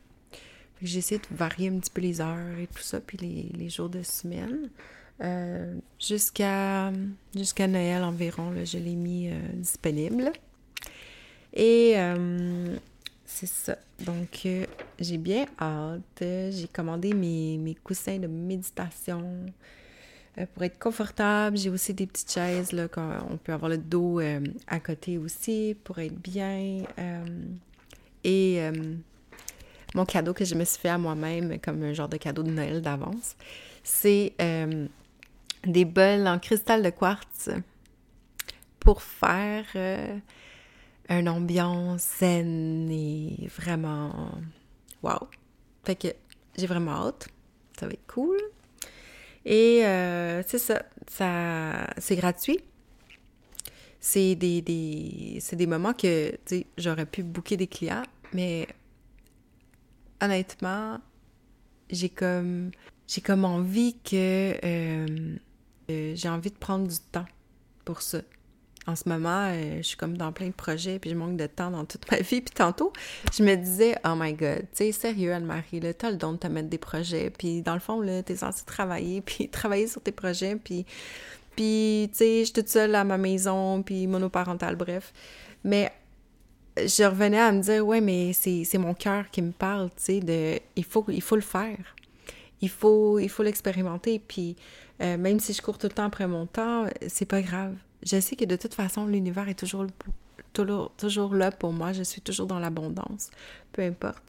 J'essaie 0.83 1.17
de 1.17 1.35
varier 1.35 1.69
un 1.69 1.79
petit 1.79 1.89
peu 1.89 2.01
les 2.01 2.19
heures 2.19 2.57
et 2.59 2.67
tout 2.67 2.81
ça, 2.81 2.99
puis 2.99 3.17
les, 3.17 3.69
jours 3.69 3.87
de 3.87 4.03
semaine. 4.03 4.69
Euh, 5.23 5.75
jusqu'à 5.97 6.91
Noël 7.67 8.03
environ, 8.03 8.51
là, 8.51 8.65
je 8.65 8.77
l'ai 8.77 8.95
mis 8.95 9.29
euh, 9.29 9.39
disponible. 9.53 10.33
Et 11.53 11.93
euh, 11.95 12.75
c'est 13.25 13.47
ça. 13.47 13.77
Donc, 14.05 14.45
j'ai 14.99 15.17
bien 15.17 15.45
hâte. 15.61 16.01
J'ai 16.19 16.67
commandé 16.71 17.13
mes, 17.13 17.57
mes, 17.57 17.75
coussins 17.75 18.17
de 18.17 18.27
méditation. 18.27 19.23
pour 20.53 20.63
être 20.63 20.79
confortable. 20.79 21.55
J'ai 21.55 21.69
aussi 21.69 21.93
des 21.93 22.07
petites 22.07 22.31
chaises, 22.31 22.73
là, 22.73 22.89
on 23.29 23.37
peut 23.37 23.53
avoir 23.53 23.69
le 23.69 23.77
dos 23.77 24.19
à 24.67 24.79
côté 24.81 25.17
aussi 25.17 25.77
pour 25.85 25.99
être 25.99 26.19
bien. 26.19 26.83
et 28.25 28.59
mon 29.93 30.05
cadeau 30.05 30.33
que 30.33 30.45
je 30.45 30.55
me 30.55 30.63
suis 30.63 30.79
fait 30.79 30.89
à 30.89 30.97
moi-même, 30.97 31.59
comme 31.59 31.83
un 31.83 31.93
genre 31.93 32.09
de 32.09 32.17
cadeau 32.17 32.43
de 32.43 32.51
Noël 32.51 32.81
d'avance, 32.81 33.35
c'est 33.83 34.33
des 35.65 35.85
bols 35.85 36.27
en 36.27 36.39
cristal 36.39 36.83
de 36.83 36.89
quartz 36.89 37.49
pour 38.79 39.01
faire 39.01 39.65
une 41.09 41.29
ambiance 41.29 42.17
zen 42.19 42.89
et 42.91 43.47
vraiment 43.47 44.31
wow. 45.03 45.27
Fait 45.83 45.95
que 45.95 46.07
j'ai 46.57 46.67
vraiment 46.67 47.07
hâte. 47.07 47.27
Ça 47.79 47.87
va 47.87 47.93
être 47.93 48.07
cool. 48.07 48.37
Et 49.45 49.85
euh, 49.85 50.41
c'est 50.47 50.59
ça, 50.59 50.83
ça 51.07 51.87
c'est 51.97 52.15
gratuit. 52.15 52.59
C'est 53.99 54.35
des, 54.35 54.61
des, 54.61 55.39
des 55.53 55.67
moments 55.67 55.93
que 55.93 56.37
j'aurais 56.77 57.05
pu 57.05 57.23
booker 57.23 57.55
des 57.55 57.67
clients, 57.67 58.03
mais 58.33 58.67
honnêtement, 60.23 60.99
j'ai 61.89 62.09
comme 62.09 62.71
j'ai 63.07 63.21
comme 63.21 63.45
envie 63.45 63.97
que 63.99 64.55
euh, 64.63 65.37
euh, 65.91 66.13
j'ai 66.15 66.29
envie 66.29 66.51
de 66.51 66.57
prendre 66.57 66.87
du 66.87 66.99
temps 67.11 67.25
pour 67.85 68.01
ça 68.01 68.19
en 68.85 68.95
ce 68.95 69.07
moment, 69.07 69.49
euh, 69.51 69.77
je 69.77 69.81
suis 69.83 69.97
comme 69.97 70.17
dans 70.17 70.31
plein 70.31 70.47
de 70.47 70.53
projets, 70.53 70.99
puis 70.99 71.09
je 71.09 71.15
manque 71.15 71.37
de 71.37 71.47
temps 71.47 71.71
dans 71.71 71.85
toute 71.85 72.09
ma 72.11 72.17
vie. 72.17 72.41
Puis 72.41 72.53
tantôt, 72.53 72.91
je 73.35 73.43
me 73.43 73.55
disais, 73.55 73.95
oh 74.05 74.13
my 74.15 74.33
god, 74.33 74.61
tu 74.71 74.85
sais, 74.85 74.91
sérieux, 74.91 75.33
Anne-Marie, 75.33 75.81
t'as 75.97 76.11
le 76.11 76.17
don 76.17 76.33
de 76.33 76.37
te 76.37 76.47
mettre 76.47 76.69
des 76.69 76.77
projets. 76.77 77.29
Puis 77.29 77.61
dans 77.61 77.73
le 77.73 77.79
fond, 77.79 78.01
là, 78.01 78.23
t'es 78.23 78.35
censée 78.35 78.65
travailler, 78.65 79.21
puis 79.25 79.49
travailler 79.49 79.87
sur 79.87 80.01
tes 80.01 80.11
projets, 80.11 80.55
puis, 80.55 80.85
puis 81.55 82.09
tu 82.11 82.17
sais, 82.17 82.39
je 82.39 82.43
suis 82.45 82.53
toute 82.53 82.69
seule 82.69 82.95
à 82.95 83.03
ma 83.03 83.17
maison, 83.17 83.83
puis 83.83 84.07
monoparentale, 84.07 84.75
bref. 84.75 85.13
Mais 85.63 85.91
je 86.77 87.03
revenais 87.03 87.39
à 87.39 87.51
me 87.51 87.61
dire, 87.61 87.85
ouais, 87.85 88.01
mais 88.01 88.33
c'est 88.33 88.77
mon 88.77 88.93
cœur 88.93 89.29
qui 89.29 89.41
me 89.41 89.51
parle, 89.51 89.89
tu 89.89 90.03
sais, 90.03 90.19
de, 90.19 90.59
il 90.75 90.83
faut, 90.83 91.05
il 91.09 91.21
faut 91.21 91.35
le 91.35 91.41
faire. 91.41 91.95
Il 92.61 92.69
faut, 92.69 93.19
il 93.19 93.29
faut 93.29 93.43
l'expérimenter, 93.43 94.19
puis 94.19 94.55
euh, 95.01 95.17
même 95.17 95.39
si 95.39 95.53
je 95.53 95.61
cours 95.61 95.77
tout 95.77 95.87
le 95.87 95.93
temps 95.93 96.05
après 96.05 96.27
mon 96.27 96.45
temps, 96.45 96.85
c'est 97.07 97.25
pas 97.25 97.41
grave 97.41 97.75
je 98.05 98.19
sais 98.19 98.35
que 98.35 98.45
de 98.45 98.55
toute 98.55 98.73
façon, 98.73 99.05
l'univers 99.05 99.47
est 99.47 99.57
toujours, 99.57 99.85
toujours, 100.51 100.91
toujours 100.97 101.33
là 101.33 101.51
pour 101.51 101.71
moi. 101.71 101.93
Je 101.93 102.03
suis 102.03 102.21
toujours 102.21 102.47
dans 102.47 102.59
l'abondance, 102.59 103.29
peu 103.71 103.81
importe. 103.81 104.23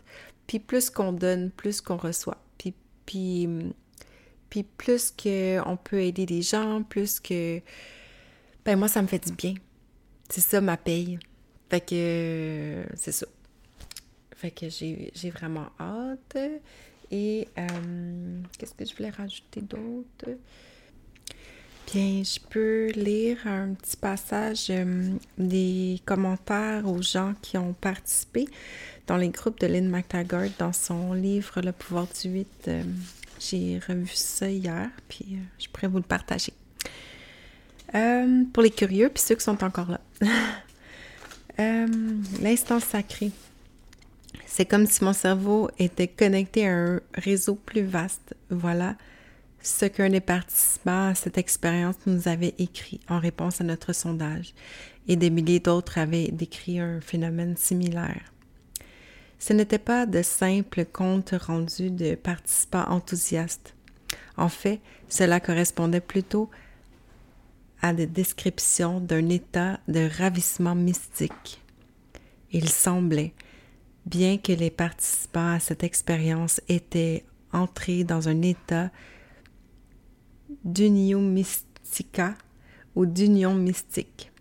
Puis 0.47 0.59
plus 0.59 0.91
qu'on 0.91 1.13
donne, 1.13 1.51
plus 1.51 1.81
qu'on 1.81 1.97
reçoit. 1.97 2.39
Puis, 2.59 2.75
puis, 3.07 3.49
puis 4.51 4.63
plus 4.63 5.11
qu'on 5.11 5.79
peut 5.83 6.01
aider 6.01 6.27
des 6.27 6.43
gens, 6.43 6.83
plus 6.83 7.21
que... 7.21 7.61
Ben 8.65 8.79
moi, 8.79 8.89
ça 8.89 9.03
me 9.03 9.07
fait 9.07 9.25
du 9.25 9.33
bien. 9.33 9.55
C'est 10.29 10.41
ça 10.41 10.61
ma 10.61 10.77
paye. 10.77 11.19
Fait 11.71 11.81
que 11.81 12.85
c'est 12.95 13.13
ça. 13.13 13.27
Fait 14.37 14.51
que 14.51 14.69
j'ai 14.69 15.31
vraiment 15.31 15.69
hâte. 15.81 16.37
Et 17.11 17.49
euh, 17.59 18.41
qu'est-ce 18.59 18.75
que 18.75 18.85
je 18.85 18.97
voulais 18.97 19.11
rajouter 19.11 19.61
d'autre? 19.61 20.37
Bien, 21.93 22.23
je 22.25 22.41
peux 22.49 22.91
lire 22.93 23.39
un 23.47 23.75
petit 23.75 23.97
passage 23.97 24.67
euh, 24.71 25.13
des 25.37 26.01
commentaires 26.07 26.89
aux 26.89 27.03
gens 27.03 27.35
qui 27.43 27.59
ont 27.59 27.75
participé 27.75 28.49
dans 29.07 29.17
les 29.17 29.29
groupes 29.29 29.61
de 29.61 29.67
Lynn 29.67 29.89
McTaggart 29.89 30.49
dans 30.59 30.73
son 30.73 31.13
livre 31.13 31.61
Le 31.61 31.73
pouvoir 31.73 32.07
du 32.21 32.31
8. 32.31 32.49
Euh, 32.69 32.83
j'ai 33.39 33.81
revu 33.87 34.09
ça 34.15 34.49
hier, 34.49 34.89
puis 35.09 35.27
euh, 35.33 35.37
je 35.59 35.69
pourrais 35.69 35.89
vous 35.89 35.99
le 35.99 36.03
partager. 36.03 36.55
pour 38.53 38.63
les 38.63 38.71
curieux, 38.71 39.11
puis 39.11 39.23
ceux 39.23 39.35
qui 39.35 39.45
sont 39.45 39.63
encore 39.63 39.91
là. 39.91 40.01
L'instant 41.57 42.81
sacré. 42.81 43.31
C'est 44.47 44.67
comme 44.67 44.87
si 44.87 45.03
mon 45.03 45.13
cerveau 45.13 45.71
était 45.79 46.09
connecté 46.09 46.67
à 46.67 46.73
un 46.73 47.01
réseau 47.15 47.55
plus 47.55 47.85
vaste. 47.85 48.35
Voilà 48.51 48.97
ce 49.63 49.87
qu'un 49.87 50.11
des 50.11 50.21
participants 50.21 51.09
à 51.09 51.15
cette 51.15 51.39
expérience 51.39 51.97
nous 52.07 52.29
avait 52.29 52.55
écrit 52.59 53.01
en 53.09 53.19
réponse 53.19 53.61
à 53.61 53.65
notre 53.65 53.93
sondage, 53.93 54.53
et 55.09 55.17
des 55.17 55.31
milliers 55.31 55.61
d'autres 55.61 55.99
avaient 55.99 56.29
décrit 56.29 56.79
un 56.79 57.01
phénomène 57.01 57.57
similaire. 57.57 58.33
Ce 59.39 59.53
n'était 59.53 59.79
pas 59.79 60.07
de 60.07 60.23
simples 60.23 60.85
comptes 60.85 61.35
rendus 61.41 61.91
de 61.91 62.15
participants 62.15 62.87
enthousiastes. 62.89 63.75
En 64.37 64.49
fait, 64.49 64.81
cela 65.09 65.41
correspondait 65.41 66.01
plutôt 66.01 66.51
à 67.85 67.93
des 67.93 68.07
descriptions 68.07 68.99
d'un 68.99 69.29
état 69.29 69.79
de 69.89 70.09
ravissement 70.17 70.75
mystique. 70.75 71.61
Il 72.51 72.71
semblait, 72.71 73.35
bien 74.07 74.39
que 74.39 74.53
les 74.53 74.71
participants 74.71 75.53
à 75.53 75.61
cette 75.61 75.85
expérience 75.85 76.63
étaient 76.71 77.27
entrés 77.53 78.03
dans 78.03 78.27
un 78.27 78.41
état 78.41 78.91
d'union 80.65 81.21
mystica 81.21 82.37
ou 82.95 83.05
d'union 83.05 83.53
mystique, 83.53 84.33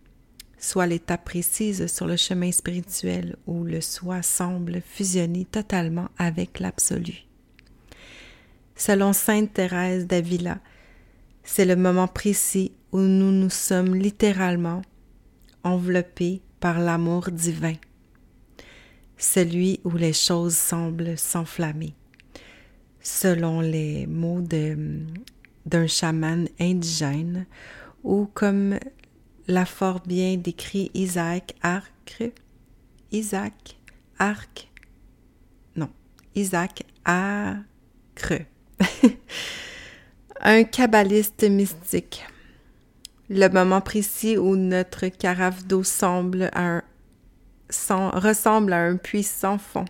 soit 0.57 0.88
l'étape 0.88 1.25
précise 1.25 1.88
sur 1.88 2.07
le 2.07 2.15
chemin 2.15 2.53
spirituel 2.53 3.35
où 3.45 3.65
le 3.65 3.81
soi 3.81 4.21
semble 4.21 4.81
fusionner 4.81 5.43
totalement 5.43 6.07
avec 6.17 6.62
l'absolu. 6.62 7.25
Selon 8.77 9.12
Sainte 9.12 9.51
Thérèse 9.51 10.07
d'Avila, 10.07 10.59
c'est 11.43 11.65
le 11.65 11.75
moment 11.75 12.07
précis 12.07 12.71
où 12.91 13.00
nous 13.00 13.31
nous 13.31 13.50
sommes 13.50 13.95
littéralement 13.95 14.81
enveloppés 15.63 16.41
par 16.59 16.79
l'amour 16.79 17.29
divin, 17.31 17.75
celui 19.17 19.79
où 19.83 19.91
les 19.97 20.13
choses 20.13 20.55
semblent 20.55 21.17
s'enflammer. 21.17 21.93
Selon 23.01 23.59
les 23.59 24.07
mots 24.07 24.41
d'un 24.41 25.88
chaman 25.88 26.47
indigène, 26.59 27.45
ou 28.03 28.29
comme 28.33 28.79
l'a 29.47 29.65
fort 29.65 30.01
bien 30.05 30.38
décrit 30.38 30.89
Isaac 30.93 31.55
Arc, 31.62 32.23
Isaac 33.12 33.77
Arc, 34.19 34.69
non, 35.75 35.89
Isaac 36.35 36.85
Acre, 37.03 38.45
un 40.43 40.63
kabbaliste 40.65 41.43
mystique. 41.50 42.23
Le 43.29 43.47
moment 43.47 43.81
précis 43.81 44.38
où 44.38 44.55
notre 44.55 45.07
carafe 45.07 45.65
d'eau 45.65 45.83
semble 45.83 46.51
ressemble 47.69 48.73
à 48.73 48.81
un 48.81 48.97
puits 48.97 49.23
sans 49.23 49.57
fond. 49.57 49.85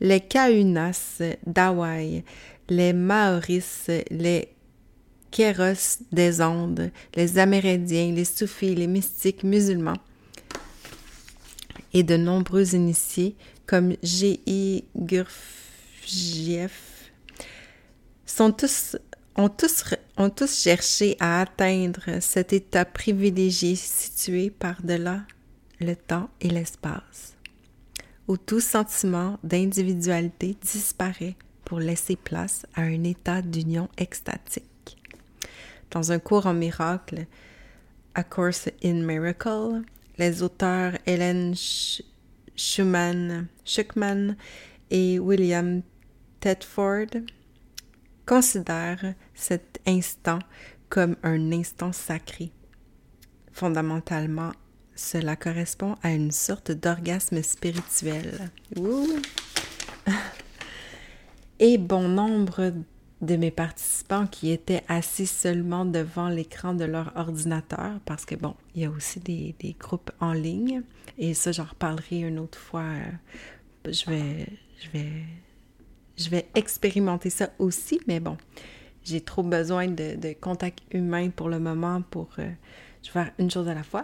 Les 0.00 0.20
Kaunas 0.20 1.20
d'Hawaï, 1.46 2.24
les 2.68 2.92
Maoris, 2.92 3.90
les 4.10 4.48
Kéros 5.30 5.98
des 6.10 6.40
Ondes, 6.40 6.90
les 7.14 7.38
Amérindiens, 7.38 8.12
les 8.12 8.24
Soufis, 8.24 8.74
les 8.74 8.86
mystiques 8.86 9.44
musulmans 9.44 9.98
et 11.92 12.02
de 12.02 12.16
nombreux 12.16 12.74
initiés 12.74 13.36
comme 13.66 13.94
G.I. 14.02 14.84
Gurdjieff 14.96 15.34
sont 18.26 18.52
tous, 18.52 18.96
ont, 19.36 19.48
tous, 19.48 19.84
ont 20.16 20.30
tous 20.30 20.62
cherché 20.62 21.16
à 21.20 21.40
atteindre 21.40 22.20
cet 22.20 22.52
état 22.52 22.84
privilégié 22.84 23.74
situé 23.76 24.50
par-delà 24.50 25.22
le 25.80 25.96
temps 25.96 26.30
et 26.40 26.48
l'espace, 26.48 27.36
où 28.28 28.36
tout 28.36 28.60
sentiment 28.60 29.38
d'individualité 29.42 30.56
disparaît 30.60 31.36
pour 31.64 31.80
laisser 31.80 32.16
place 32.16 32.66
à 32.74 32.82
un 32.82 33.04
état 33.04 33.42
d'union 33.42 33.88
extatique. 33.96 34.96
Dans 35.90 36.12
un 36.12 36.18
cours 36.18 36.46
en 36.46 36.54
miracle, 36.54 37.26
A 38.14 38.22
Course 38.22 38.68
in 38.82 39.04
Miracle, 39.04 39.82
les 40.18 40.42
auteurs 40.42 40.92
Helen 41.06 41.54
Schumann, 42.56 43.48
et 44.90 45.18
William 45.18 45.82
Tedford 46.40 47.06
considèrent 48.26 49.14
cet 49.34 49.80
instant 49.86 50.38
comme 50.88 51.16
un 51.22 51.52
instant 51.52 51.92
sacré. 51.92 52.50
Fondamentalement, 53.52 54.52
cela 54.94 55.36
correspond 55.36 55.96
à 56.02 56.12
une 56.12 56.30
sorte 56.30 56.70
d'orgasme 56.70 57.42
spirituel. 57.42 58.50
Et 61.58 61.78
bon 61.78 62.08
nombre 62.08 62.72
de 63.20 63.36
mes 63.36 63.50
participants 63.50 64.26
qui 64.26 64.50
étaient 64.50 64.82
assis 64.88 65.26
seulement 65.26 65.84
devant 65.84 66.28
l'écran 66.28 66.74
de 66.74 66.84
leur 66.84 67.12
ordinateur, 67.16 68.00
parce 68.04 68.24
que 68.24 68.34
bon, 68.34 68.54
il 68.74 68.82
y 68.82 68.84
a 68.84 68.90
aussi 68.90 69.20
des, 69.20 69.76
groupes 69.78 70.10
en 70.20 70.32
ligne, 70.32 70.82
et 71.18 71.34
ça 71.34 71.52
j'en 71.52 71.64
reparlerai 71.64 72.20
une 72.20 72.38
autre 72.38 72.58
fois. 72.58 72.84
Je 73.84 74.10
vais, 74.10 74.46
je 74.80 74.90
vais, 74.90 75.24
je 76.16 76.28
vais 76.28 76.46
expérimenter 76.54 77.30
ça 77.30 77.50
aussi, 77.58 78.00
mais 78.06 78.20
bon, 78.20 78.36
j'ai 79.04 79.20
trop 79.20 79.42
besoin 79.42 79.88
de, 79.88 80.32
contact 80.40 80.80
humain 80.92 81.30
pour 81.30 81.48
le 81.48 81.58
moment 81.58 82.02
pour 82.02 82.28
vais 82.36 82.56
faire 83.02 83.30
une 83.38 83.50
chose 83.50 83.68
à 83.68 83.74
la 83.74 83.82
fois. 83.82 84.02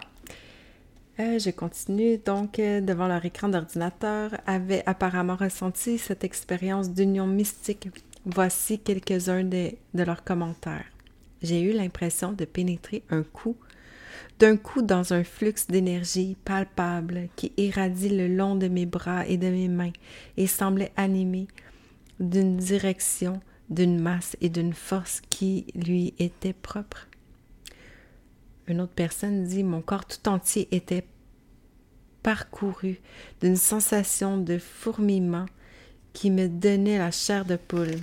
je 1.17 1.51
continue 1.51 2.17
donc 2.17 2.57
devant 2.57 3.07
leur 3.07 3.23
écran 3.25 3.49
d'ordinateur, 3.49 4.31
avait 4.45 4.83
apparemment 4.85 5.35
ressenti 5.35 5.97
cette 5.97 6.23
expérience 6.23 6.91
d'union 6.91 7.27
mystique. 7.27 7.89
Voici 8.25 8.79
quelques-uns 8.79 9.43
de 9.43 9.73
leurs 9.93 10.23
commentaires. 10.23 10.85
J'ai 11.41 11.61
eu 11.61 11.71
l'impression 11.73 12.33
de 12.33 12.45
pénétrer 12.45 13.03
un 13.09 13.23
coup 13.23 13.55
d'un 14.39 14.57
coup 14.57 14.81
dans 14.81 15.13
un 15.13 15.23
flux 15.23 15.53
d'énergie 15.69 16.35
palpable 16.43 17.29
qui 17.35 17.51
irradie 17.57 18.09
le 18.09 18.27
long 18.27 18.55
de 18.55 18.67
mes 18.67 18.87
bras 18.87 19.25
et 19.27 19.37
de 19.37 19.47
mes 19.47 19.67
mains 19.67 19.93
et 20.35 20.47
semblait 20.47 20.91
animé 20.97 21.47
d'une 22.21 22.57
direction, 22.57 23.41
d'une 23.69 23.99
masse 23.99 24.37
et 24.41 24.49
d'une 24.49 24.73
force 24.73 25.21
qui 25.29 25.65
lui 25.75 26.13
était 26.19 26.53
propre. 26.53 27.07
Une 28.67 28.79
autre 28.81 28.93
personne 28.93 29.43
dit 29.43 29.63
Mon 29.63 29.81
corps 29.81 30.05
tout 30.05 30.29
entier 30.29 30.67
était 30.71 31.05
parcouru 32.23 32.99
d'une 33.41 33.55
sensation 33.55 34.37
de 34.37 34.57
fourmillement 34.57 35.47
qui 36.13 36.29
me 36.29 36.47
donnait 36.47 36.99
la 36.99 37.11
chair 37.11 37.45
de 37.45 37.55
poule. 37.55 37.97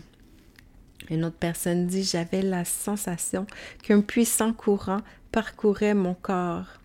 Une 1.10 1.24
autre 1.24 1.36
personne 1.38 1.86
dit 1.86 2.02
J'avais 2.02 2.42
la 2.42 2.64
sensation 2.64 3.46
qu'un 3.82 4.00
puissant 4.00 4.52
courant 4.52 5.00
parcourait 5.30 5.94
mon 5.94 6.14
corps. 6.14 6.80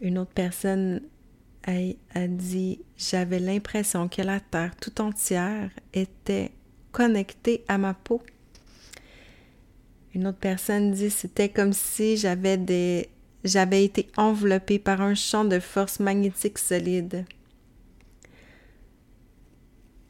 Une 0.00 0.18
autre 0.18 0.32
personne 0.34 1.02
a, 1.66 2.26
dit 2.26 2.80
J'avais 2.96 3.38
l'impression 3.38 4.08
que 4.08 4.22
la 4.22 4.40
terre 4.40 4.74
tout 4.76 5.00
entière 5.00 5.70
était 5.92 6.50
connectée 6.92 7.64
à 7.68 7.78
ma 7.78 7.94
peau. 7.94 8.22
Une 10.14 10.26
autre 10.26 10.38
personne 10.38 10.92
dit 10.92 11.10
C'était 11.10 11.48
comme 11.48 11.72
si 11.72 12.16
j'avais. 12.16 13.08
J'avais 13.42 13.84
été 13.84 14.08
enveloppée 14.16 14.78
par 14.78 15.00
un 15.00 15.14
champ 15.14 15.44
de 15.44 15.60
force 15.60 15.98
magnétique 15.98 16.58
solide. 16.58 17.24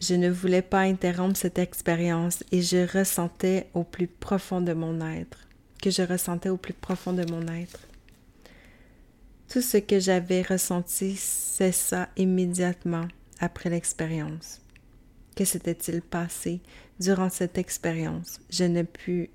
Je 0.00 0.14
ne 0.14 0.30
voulais 0.30 0.62
pas 0.62 0.80
interrompre 0.80 1.36
cette 1.36 1.58
expérience 1.58 2.42
et 2.50 2.62
je 2.62 2.98
ressentais 2.98 3.68
au 3.74 3.84
plus 3.84 4.06
profond 4.08 4.60
de 4.60 4.72
mon 4.72 5.00
être, 5.00 5.46
que 5.80 5.90
je 5.90 6.02
ressentais 6.02 6.48
au 6.48 6.56
plus 6.56 6.72
profond 6.72 7.12
de 7.12 7.30
mon 7.30 7.46
être. 7.48 7.89
Tout 9.50 9.62
ce 9.62 9.78
que 9.78 9.98
j'avais 9.98 10.42
ressenti 10.42 11.16
cessa 11.16 12.08
immédiatement 12.16 13.08
après 13.40 13.68
l'expérience. 13.68 14.60
Que 15.34 15.44
s'était-il 15.44 16.02
passé 16.02 16.60
durant 17.00 17.30
cette 17.30 17.58
expérience? 17.58 18.38
Je 18.48 18.62
ne 18.62 18.84
pus 18.84 19.28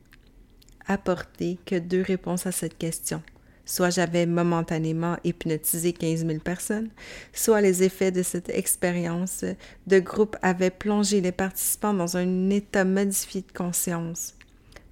apporter 0.88 1.60
que 1.66 1.76
deux 1.78 2.02
réponses 2.02 2.48
à 2.48 2.54
cette 2.54 2.78
question. 2.78 3.22
Soit 3.66 3.90
j'avais 3.90 4.26
momentanément 4.26 5.18
hypnotisé 5.26 5.92
15 5.92 6.26
000 6.26 6.40
personnes, 6.40 6.92
soit 7.34 7.60
les 7.60 7.84
effets 7.84 8.12
de 8.12 8.24
cette 8.24 8.48
expérience 8.48 9.44
de 9.86 10.00
groupe 10.00 10.38
avaient 10.42 10.70
plongé 10.70 11.20
les 11.20 11.34
participants 11.34 11.94
dans 11.94 12.16
un 12.16 12.50
état 12.52 12.86
modifié 12.86 13.42
de 13.42 13.52
conscience. 13.52 14.34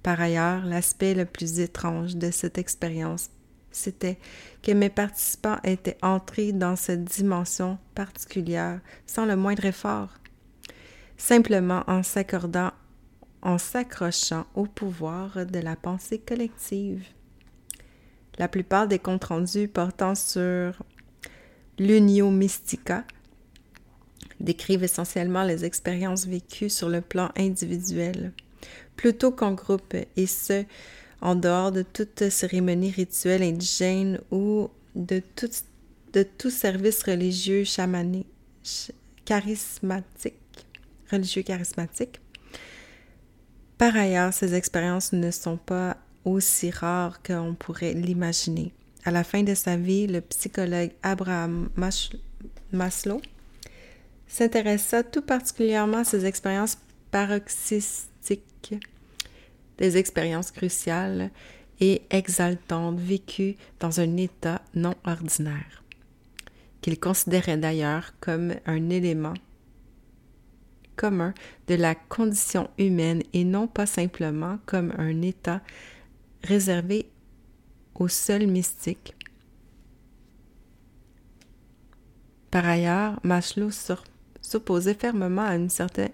Par 0.02 0.20
ailleurs, 0.20 0.66
l'aspect 0.66 1.14
le 1.14 1.24
plus 1.24 1.60
étrange 1.60 2.16
de 2.16 2.30
cette 2.30 2.58
expérience, 2.58 3.30
c'était 3.74 4.18
que 4.62 4.72
mes 4.72 4.90
participants 4.90 5.58
étaient 5.64 5.98
entrés 6.02 6.52
dans 6.52 6.76
cette 6.76 7.04
dimension 7.04 7.78
particulière 7.94 8.80
sans 9.06 9.26
le 9.26 9.36
moindre 9.36 9.64
effort, 9.64 10.10
simplement 11.16 11.84
en 11.86 12.02
s'accordant, 12.02 12.72
en 13.42 13.58
s'accrochant 13.58 14.46
au 14.54 14.66
pouvoir 14.66 15.46
de 15.46 15.58
la 15.58 15.76
pensée 15.76 16.18
collective. 16.18 17.04
La 18.38 18.48
plupart 18.48 18.88
des 18.88 18.98
comptes 18.98 19.24
rendus 19.24 19.68
portant 19.68 20.14
sur 20.14 20.82
l'unio 21.78 22.30
mystica 22.30 23.04
décrivent 24.40 24.84
essentiellement 24.84 25.44
les 25.44 25.64
expériences 25.64 26.26
vécues 26.26 26.70
sur 26.70 26.88
le 26.88 27.00
plan 27.00 27.30
individuel, 27.36 28.32
plutôt 28.96 29.30
qu'en 29.30 29.52
groupe, 29.52 29.94
et 30.16 30.26
ce, 30.26 30.64
en 31.24 31.34
dehors 31.34 31.72
de 31.72 31.82
toute 31.82 32.28
cérémonie 32.28 32.90
rituelle 32.90 33.42
indigène 33.42 34.20
ou 34.30 34.68
de 34.94 35.22
tout, 35.36 36.50
service 36.50 37.02
religieux 37.02 37.64
charismatique, 39.24 40.34
religieux 41.10 41.42
charismatique. 41.42 42.20
Par 43.78 43.96
ailleurs, 43.96 44.34
ces 44.34 44.54
expériences 44.54 45.12
ne 45.12 45.30
sont 45.30 45.56
pas 45.56 45.96
aussi 46.26 46.70
rare 46.70 47.22
qu'on 47.22 47.54
pourrait 47.58 47.94
l'imaginer. 47.94 48.72
À 49.06 49.10
la 49.10 49.24
fin 49.24 49.42
de 49.42 49.54
sa 49.54 49.76
vie, 49.76 50.06
le 50.06 50.20
psychologue 50.20 50.92
Abraham 51.02 51.70
Maslow 52.70 53.22
s'intéressa 54.28 55.02
tout 55.02 55.22
particulièrement 55.22 55.98
à 55.98 56.04
ces 56.04 56.26
expériences 56.26 56.78
paroxystiques, 57.10 58.74
des 59.78 59.96
expériences 59.96 60.50
cruciales 60.50 61.30
et 61.80 62.02
exaltantes 62.10 62.98
vécues 62.98 63.56
dans 63.80 64.00
un 64.00 64.16
état 64.16 64.62
non 64.74 64.94
ordinaire, 65.04 65.82
qu'il 66.80 66.98
considérait 67.00 67.56
d'ailleurs 67.56 68.12
comme 68.20 68.54
un 68.66 68.90
élément 68.90 69.34
commun 70.96 71.34
de 71.66 71.74
la 71.74 71.94
condition 71.94 72.70
humaine 72.78 73.22
et 73.32 73.44
non 73.44 73.66
pas 73.66 73.86
simplement 73.86 74.58
comme 74.66 74.92
un 74.96 75.22
état 75.22 75.60
réservé 76.42 77.10
aux 77.94 78.08
seuls 78.08 78.46
mystiques. 78.46 79.14
Par 82.50 82.66
ailleurs, 82.66 83.18
Maslow 83.24 83.70
s'opposait 84.44 84.94
fermement 84.94 85.46
à, 85.46 85.56
une 85.56 85.70
certaine, 85.70 86.10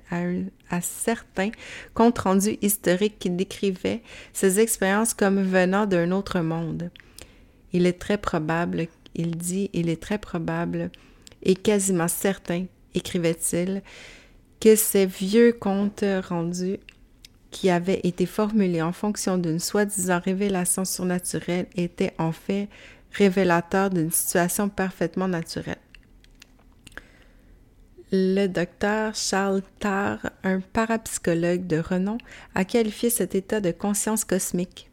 à, 0.71 0.81
certains 0.81 1.51
comptes 1.95 2.21
rendus 2.21 2.59
historiques 2.62 3.19
qui 3.19 3.29
décrivaient 3.29 4.03
ces 4.33 4.61
expériences 4.61 5.14
comme 5.14 5.43
venant 5.43 5.85
d'un 5.85 6.12
autre 6.12 6.40
monde. 6.40 6.90
Il 7.73 7.87
est 7.87 7.99
très 7.99 8.19
probable, 8.19 8.87
il 9.16 9.37
dit, 9.37 9.69
il 9.73 9.88
est 9.88 10.01
très 10.01 10.19
probable 10.19 10.90
et 11.43 11.57
quasiment 11.57 12.09
certain, 12.09 12.66
écrivait-il, 12.95 13.83
que 14.61 14.77
ces 14.77 15.07
vieux 15.07 15.53
contes 15.53 16.05
rendus 16.29 16.79
qui 17.51 17.69
avait 17.69 18.01
été 18.05 18.27
formulé 18.27 18.81
en 18.81 18.93
fonction 18.93 19.38
d'une 19.38 19.59
soi-disant 19.59 20.21
révélation 20.21 20.85
surnaturelle 20.85 21.66
était 21.75 22.14
en 22.19 22.31
fait 22.31 22.69
révélateur 23.11 23.90
d'une 23.90 24.12
situation 24.12 24.69
parfaitement 24.69 25.27
naturelle. 25.27 25.79
Le 28.12 28.49
docteur 28.49 29.14
Charles 29.14 29.62
Tarr, 29.79 30.31
un 30.42 30.61
parapsychologue 30.61 31.66
de 31.66 31.79
renom, 31.79 32.18
a 32.55 32.64
qualifié 32.64 33.09
cet 33.09 33.37
état 33.37 33.61
de 33.61 33.70
conscience 33.70 34.25
cosmique, 34.25 34.90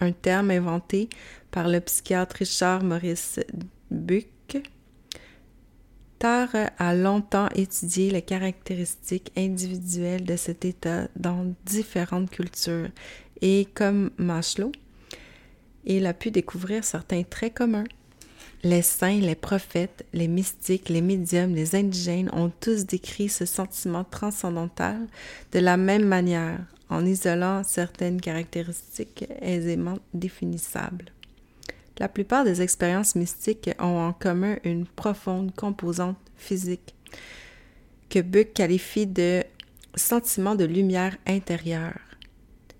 un 0.00 0.12
terme 0.12 0.52
inventé 0.52 1.08
par 1.50 1.68
le 1.68 1.80
psychiatre 1.80 2.36
Richard 2.36 2.84
Maurice 2.84 3.40
Buck 3.90 4.62
Tarr 6.20 6.50
a 6.78 6.94
longtemps 6.94 7.48
étudié 7.54 8.10
les 8.10 8.22
caractéristiques 8.22 9.32
individuelles 9.36 10.24
de 10.24 10.36
cet 10.36 10.66
état 10.66 11.08
dans 11.16 11.54
différentes 11.64 12.30
cultures 12.30 12.90
et, 13.40 13.66
comme 13.74 14.10
Maslow, 14.18 14.70
il 15.84 16.04
a 16.04 16.12
pu 16.12 16.30
découvrir 16.30 16.84
certains 16.84 17.22
traits 17.22 17.54
communs. 17.54 17.84
Les 18.62 18.82
saints, 18.82 19.20
les 19.20 19.34
prophètes, 19.34 20.04
les 20.12 20.28
mystiques, 20.28 20.90
les 20.90 21.00
médiums, 21.00 21.54
les 21.54 21.74
indigènes 21.74 22.28
ont 22.34 22.50
tous 22.60 22.84
décrit 22.84 23.30
ce 23.30 23.46
sentiment 23.46 24.04
transcendantal 24.04 25.06
de 25.52 25.60
la 25.60 25.78
même 25.78 26.04
manière, 26.04 26.60
en 26.90 27.06
isolant 27.06 27.62
certaines 27.64 28.20
caractéristiques 28.20 29.24
aisément 29.40 29.98
définissables. 30.12 31.06
La 31.98 32.08
plupart 32.08 32.44
des 32.44 32.60
expériences 32.60 33.14
mystiques 33.14 33.70
ont 33.78 33.98
en 33.98 34.12
commun 34.12 34.56
une 34.64 34.84
profonde 34.84 35.54
composante 35.54 36.18
physique 36.36 36.94
que 38.10 38.20
Buck 38.20 38.52
qualifie 38.52 39.06
de 39.06 39.42
sentiment 39.94 40.54
de 40.54 40.64
lumière 40.64 41.16
intérieure. 41.26 41.98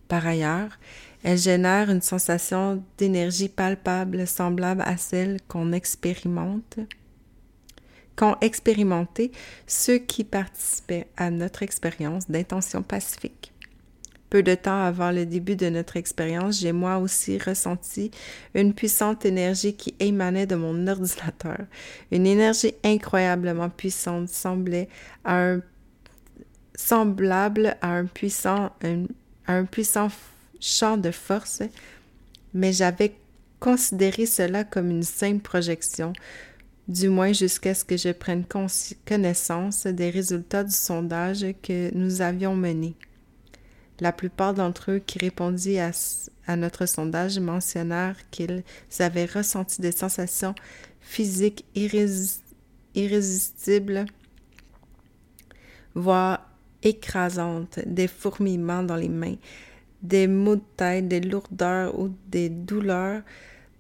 Par 0.09 0.27
ailleurs, 0.27 0.79
elles 1.23 1.39
génèrent 1.39 1.91
une 1.91 2.03
sensation 2.03 2.83
d'énergie 2.99 3.49
palpable 3.49 4.27
semblable 4.27 4.83
à 4.83 4.97
celle 4.97 5.39
qu'on 5.49 5.73
expérimente 5.73 6.79
qu'ont 8.17 8.37
expérimenté 8.43 9.33
ceux 9.67 9.97
qui 9.97 10.25
participaient 10.25 11.07
à 11.17 11.31
notre 11.31 11.63
expérience 11.63 12.31
d'intention 12.31 12.83
pacifique. 12.83 13.53
Peu 14.29 14.43
de 14.43 14.55
temps 14.55 14.85
avant 14.85 15.11
le 15.11 15.27
début 15.27 15.57
de 15.57 15.71
notre 15.71 15.97
expérience, 15.97 16.61
j'ai 16.61 16.73
moi 16.73 16.99
aussi 16.99 17.39
ressenti 17.39 18.11
une 18.55 18.75
puissante 18.75 19.25
énergie 19.25 19.75
qui 19.75 19.95
émanait 19.99 20.47
de 20.47 20.55
mon 20.55 20.87
ordinateur. 20.87 21.59
Une 22.13 22.27
énergie 22.27 22.75
incroyablement 22.85 23.71
puissante 23.71 24.29
semblait 24.29 24.89
à 25.25 25.37
un 25.37 25.63
semblable 26.77 27.77
à 27.81 27.89
un 27.89 28.07
puissant, 28.07 28.71
un 29.47 29.65
puissant 29.65 30.09
champ 30.61 30.97
de 30.97 31.11
force, 31.11 31.63
mais 32.55 32.73
j'avais 32.73 33.15
considéré 33.59 34.27
cela 34.27 34.65
comme 34.65 34.91
une 34.91 35.03
simple 35.03 35.43
projection, 35.43 36.13
du 36.89 37.09
moins 37.09 37.33
jusqu'à 37.33 37.75
ce 37.75 37.85
que 37.85 37.97
je 37.97 38.11
prenne 38.11 38.45
connaissance 39.07 39.87
des 39.87 40.11
résultats 40.11 40.65
du 40.65 40.75
sondage 40.75 41.47
que 41.63 41.95
nous 41.95 42.21
avions 42.23 42.57
mené. 42.57 42.95
La 44.01 44.13
plupart 44.13 44.55
d'entre 44.55 44.93
eux 44.93 44.99
qui 44.99 45.19
répondirent 45.19 45.93
à, 46.47 46.57
notre 46.57 46.87
sondage 46.87 47.39
mentionnèrent 47.39 48.17
qu'ils 48.31 48.65
avaient 48.99 49.27
ressenti 49.27 49.83
des 49.83 49.93
sensations 49.93 50.55
physiques 51.01 51.67
irrésistibles, 52.95 54.07
voire 55.95 56.51
écrasantes, 56.83 57.79
des 57.85 58.09
fourmillements 58.09 58.83
dans 58.83 58.97
les 58.97 59.11
mains, 59.11 59.37
des 60.03 60.27
maux 60.27 60.57
de 60.57 60.63
tête, 60.77 61.09
des 61.09 61.21
lourdeurs 61.21 61.99
ou 61.99 62.11
des 62.29 62.49
douleurs 62.49 63.23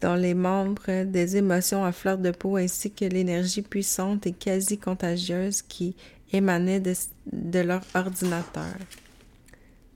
dans 0.01 0.15
les 0.15 0.35
membres, 0.35 1.05
des 1.05 1.37
émotions 1.37 1.85
à 1.85 1.93
fleur 1.93 2.19
de 2.19 2.31
peau 2.31 2.57
ainsi 2.57 2.91
que 2.91 3.05
l'énergie 3.05 3.63
puissante 3.63 4.27
et 4.27 4.33
quasi 4.33 4.79
contagieuse 4.79 5.63
qui 5.63 5.95
émanait 6.33 6.81
de, 6.81 7.59
leur 7.61 7.83
ordinateur. 7.95 8.77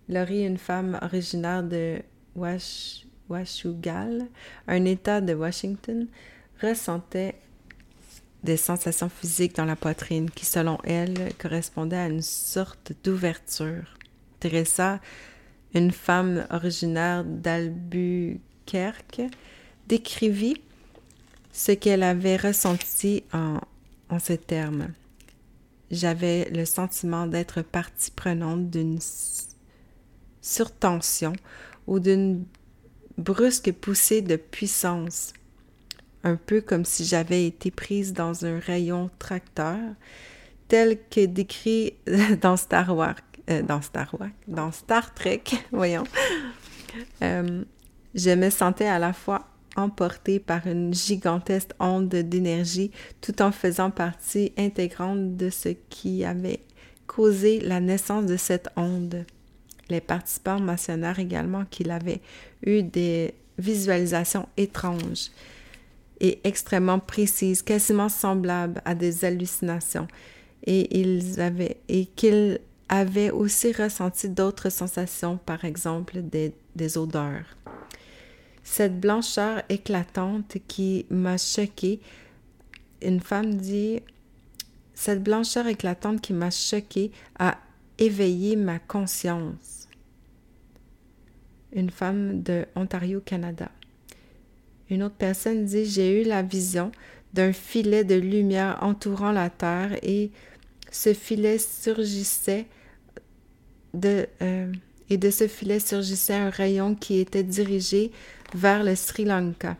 Laurie, 0.08 0.44
une 0.44 0.58
femme 0.58 0.98
originaire 1.00 1.62
de 1.62 2.00
Wash, 2.34 3.06
un 3.30 4.84
État 4.84 5.20
de 5.22 5.32
Washington, 5.32 6.06
ressentait 6.60 7.36
des 8.42 8.58
sensations 8.58 9.08
physiques 9.08 9.56
dans 9.56 9.64
la 9.64 9.76
poitrine 9.76 10.30
qui, 10.30 10.44
selon 10.44 10.78
elle, 10.84 11.32
correspondaient 11.38 11.96
à 11.96 12.08
une 12.08 12.20
sorte 12.20 12.92
d'ouverture. 13.02 13.96
Teresa 14.38 15.00
une 15.74 15.90
femme 15.90 16.46
originaire 16.50 17.24
d'Albuquerque, 17.24 19.22
décrivit 19.88 20.56
ce 21.52 21.72
qu'elle 21.72 22.02
avait 22.02 22.36
ressenti 22.36 23.24
en, 23.32 23.60
en 24.08 24.18
ces 24.18 24.38
termes. 24.38 24.88
J'avais 25.90 26.48
le 26.50 26.64
sentiment 26.64 27.26
d'être 27.26 27.62
partie 27.62 28.10
prenante 28.10 28.70
d'une 28.70 28.98
surtension 30.40 31.32
ou 31.86 32.00
d'une 32.00 32.44
brusque 33.18 33.72
poussée 33.72 34.22
de 34.22 34.36
puissance, 34.36 35.32
un 36.22 36.36
peu 36.36 36.60
comme 36.60 36.84
si 36.84 37.04
j'avais 37.04 37.46
été 37.46 37.70
prise 37.70 38.12
dans 38.12 38.44
un 38.44 38.58
rayon 38.58 39.10
tracteur, 39.18 39.78
tel 40.68 40.98
que 41.10 41.26
décrit 41.26 41.94
dans 42.40 42.56
Star 42.56 42.96
Wars. 42.96 43.20
Euh, 43.50 43.62
dans 43.62 43.82
Star 43.82 44.08
Wars, 44.18 44.30
dans 44.48 44.72
Star 44.72 45.12
Trek, 45.12 45.42
voyons, 45.72 46.04
euh, 47.22 47.62
je 48.14 48.30
me 48.30 48.48
sentais 48.48 48.86
à 48.86 48.98
la 48.98 49.12
fois 49.12 49.46
emportée 49.76 50.38
par 50.38 50.66
une 50.66 50.94
gigantesque 50.94 51.70
onde 51.78 52.08
d'énergie 52.08 52.90
tout 53.20 53.42
en 53.42 53.52
faisant 53.52 53.90
partie 53.90 54.52
intégrante 54.56 55.36
de 55.36 55.50
ce 55.50 55.70
qui 55.90 56.24
avait 56.24 56.60
causé 57.06 57.60
la 57.60 57.80
naissance 57.80 58.24
de 58.24 58.36
cette 58.36 58.68
onde. 58.76 59.26
Les 59.90 60.00
participants 60.00 60.60
mentionnèrent 60.60 61.18
également 61.18 61.66
qu'il 61.66 61.90
avait 61.90 62.22
eu 62.64 62.82
des 62.82 63.34
visualisations 63.58 64.48
étranges 64.56 65.30
et 66.20 66.40
extrêmement 66.44 66.98
précises, 66.98 67.62
quasiment 67.62 68.08
semblables 68.08 68.80
à 68.86 68.94
des 68.94 69.24
hallucinations, 69.24 70.08
et 70.64 70.98
ils 70.98 71.40
avaient 71.40 71.76
et 71.88 72.06
qu'ils 72.06 72.60
avait 72.88 73.30
aussi 73.30 73.72
ressenti 73.72 74.28
d'autres 74.28 74.70
sensations, 74.70 75.38
par 75.38 75.64
exemple 75.64 76.22
des, 76.22 76.52
des 76.76 76.98
odeurs. 76.98 77.44
Cette 78.62 78.98
blancheur 78.98 79.62
éclatante 79.68 80.56
qui 80.66 81.06
m'a 81.10 81.36
choquée, 81.36 82.00
une 83.02 83.20
femme 83.20 83.54
dit 83.54 84.00
Cette 84.94 85.22
blancheur 85.22 85.66
éclatante 85.66 86.20
qui 86.20 86.32
m'a 86.32 86.50
choquée 86.50 87.12
a 87.38 87.58
éveillé 87.98 88.56
ma 88.56 88.78
conscience. 88.78 89.88
Une 91.72 91.90
femme 91.90 92.42
de 92.42 92.66
Ontario, 92.74 93.20
Canada. 93.20 93.70
Une 94.88 95.02
autre 95.02 95.16
personne 95.16 95.64
dit 95.64 95.84
J'ai 95.84 96.22
eu 96.22 96.24
la 96.24 96.42
vision 96.42 96.92
d'un 97.34 97.52
filet 97.52 98.04
de 98.04 98.14
lumière 98.14 98.78
entourant 98.80 99.32
la 99.32 99.50
terre 99.50 99.98
et 100.02 100.30
ce 100.94 101.12
filet 101.12 101.58
surgissait 101.58 102.66
de, 103.94 104.28
euh, 104.42 104.72
et 105.10 105.16
de 105.16 105.28
ce 105.28 105.48
filet 105.48 105.80
surgissait 105.80 106.34
un 106.34 106.50
rayon 106.50 106.94
qui 106.94 107.18
était 107.18 107.42
dirigé 107.42 108.12
vers 108.54 108.84
le 108.84 108.94
Sri 108.94 109.24
Lanka. 109.24 109.76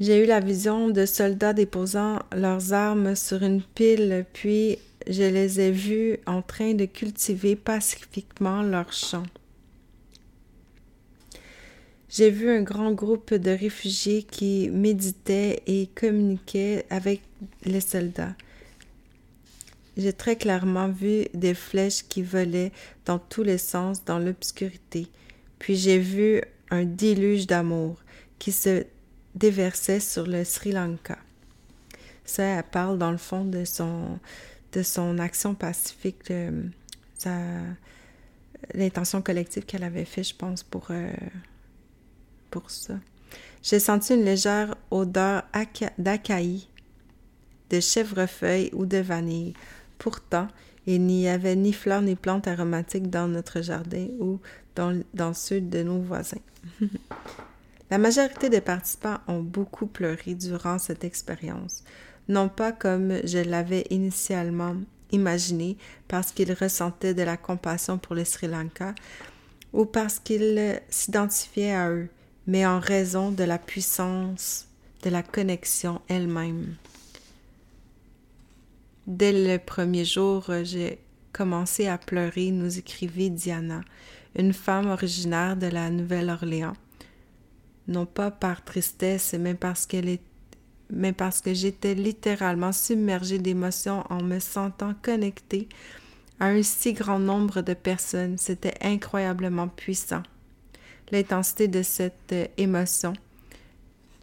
J'ai 0.00 0.24
eu 0.24 0.26
la 0.26 0.40
vision 0.40 0.88
de 0.88 1.06
soldats 1.06 1.52
déposant 1.52 2.18
leurs 2.34 2.72
armes 2.72 3.14
sur 3.14 3.44
une 3.44 3.62
pile, 3.62 4.26
puis 4.32 4.78
je 5.06 5.22
les 5.22 5.60
ai 5.60 5.70
vus 5.70 6.18
en 6.26 6.42
train 6.42 6.74
de 6.74 6.86
cultiver 6.86 7.54
pacifiquement 7.54 8.62
leurs 8.62 8.92
champs. 8.92 9.26
J'ai 12.08 12.30
vu 12.30 12.50
un 12.50 12.62
grand 12.62 12.90
groupe 12.90 13.34
de 13.34 13.50
réfugiés 13.50 14.24
qui 14.24 14.68
méditaient 14.68 15.62
et 15.68 15.88
communiquaient 15.94 16.86
avec 16.90 17.20
les 17.64 17.80
soldats. 17.80 18.34
J'ai 19.96 20.12
très 20.12 20.36
clairement 20.36 20.88
vu 20.88 21.26
des 21.34 21.54
flèches 21.54 22.02
qui 22.08 22.22
volaient 22.22 22.72
dans 23.04 23.18
tous 23.18 23.42
les 23.42 23.58
sens 23.58 24.04
dans 24.04 24.18
l'obscurité. 24.18 25.08
Puis 25.58 25.76
j'ai 25.76 25.98
vu 25.98 26.42
un 26.70 26.84
déluge 26.84 27.46
d'amour 27.46 28.02
qui 28.38 28.52
se 28.52 28.84
déversait 29.34 30.00
sur 30.00 30.26
le 30.26 30.44
Sri 30.44 30.72
Lanka. 30.72 31.18
Ça, 32.24 32.42
elle 32.42 32.64
parle 32.64 32.98
dans 32.98 33.10
le 33.10 33.18
fond 33.18 33.44
de 33.44 33.64
son, 33.64 34.18
de 34.72 34.82
son 34.82 35.18
action 35.18 35.54
pacifique, 35.54 36.28
de 36.30 36.70
l'intention 38.72 39.22
collective 39.22 39.64
qu'elle 39.64 39.84
avait 39.84 40.04
fait, 40.04 40.24
je 40.24 40.34
pense, 40.34 40.62
pour, 40.62 40.88
euh, 40.90 41.12
pour 42.50 42.70
ça. 42.70 42.94
J'ai 43.62 43.80
senti 43.80 44.14
une 44.14 44.24
légère 44.24 44.74
odeur 44.90 45.44
d'acaï, 45.98 46.68
de 47.70 47.80
chèvrefeuille 47.80 48.70
ou 48.72 48.86
de 48.86 48.98
vanille. 48.98 49.54
Pourtant, 49.98 50.48
il 50.86 51.02
n'y 51.02 51.28
avait 51.28 51.56
ni 51.56 51.72
fleurs 51.72 52.02
ni 52.02 52.14
plantes 52.14 52.46
aromatiques 52.46 53.10
dans 53.10 53.28
notre 53.28 53.62
jardin 53.62 54.08
ou 54.20 54.40
dans, 54.76 55.34
ceux 55.34 55.60
de 55.60 55.82
nos 55.82 56.00
voisins. 56.00 56.40
La 57.90 57.98
majorité 57.98 58.48
des 58.48 58.60
participants 58.60 59.18
ont 59.28 59.40
beaucoup 59.40 59.86
pleuré 59.86 60.34
durant 60.34 60.78
cette 60.78 61.04
expérience, 61.04 61.84
non 62.28 62.48
pas 62.48 62.72
comme 62.72 63.18
je 63.24 63.38
l'avais 63.38 63.86
initialement 63.90 64.74
imaginé 65.12 65.76
parce 66.08 66.32
qu'ils 66.32 66.52
ressentaient 66.52 67.14
de 67.14 67.22
la 67.22 67.36
compassion 67.36 67.98
pour 67.98 68.14
le 68.14 68.24
Sri 68.24 68.48
Lanka 68.48 68.94
ou 69.72 69.84
parce 69.84 70.18
qu'ils 70.18 70.80
s'identifiaient 70.88 71.74
à 71.74 71.90
eux, 71.90 72.08
mais 72.46 72.66
en 72.66 72.80
raison 72.80 73.30
de 73.30 73.44
la 73.44 73.58
puissance 73.58 74.66
de 75.02 75.10
la 75.10 75.22
connexion 75.22 76.00
elle-même. 76.08 76.74
Dès 79.06 79.32
le 79.32 79.58
premier 79.58 80.06
jour, 80.06 80.46
euh, 80.48 80.64
j'ai 80.64 80.98
commencé 81.32 81.88
à 81.88 81.98
pleurer, 81.98 82.50
nous 82.50 82.78
écrivait 82.78 83.28
Diana, 83.28 83.82
une 84.34 84.54
femme 84.54 84.86
originaire 84.86 85.56
de 85.56 85.66
la 85.66 85.90
Nouvelle-Orléans. 85.90 86.72
Non 87.86 88.06
pas 88.06 88.30
par 88.30 88.64
tristesse, 88.64 89.34
mais 89.34 89.54
parce 89.54 89.86
que 89.86 91.54
j'étais 91.54 91.94
littéralement 91.94 92.72
submergée 92.72 93.38
d'émotions 93.38 94.04
en 94.08 94.22
me 94.22 94.38
sentant 94.38 94.94
connectée 95.02 95.68
à 96.40 96.46
un 96.46 96.62
si 96.62 96.94
grand 96.94 97.18
nombre 97.18 97.60
de 97.60 97.74
personnes. 97.74 98.38
C'était 98.38 98.78
incroyablement 98.80 99.68
puissant. 99.68 100.22
L'intensité 101.12 101.68
de 101.68 101.82
cette 101.82 102.32
euh, 102.32 102.46
émotion 102.56 103.12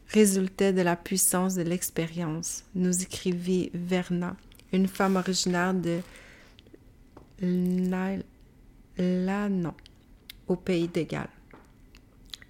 résultait 0.08 0.74
de 0.74 0.82
la 0.82 0.96
puissance 0.96 1.54
de 1.54 1.62
l'expérience, 1.62 2.64
nous 2.74 3.04
écrivit 3.04 3.70
Verna 3.76 4.36
une 4.72 4.88
femme 4.88 5.16
originaire 5.16 5.74
de 5.74 6.00
Lanon, 8.98 9.74
au 10.48 10.56
pays 10.56 10.88
de 10.88 11.02
Galles. 11.02 11.30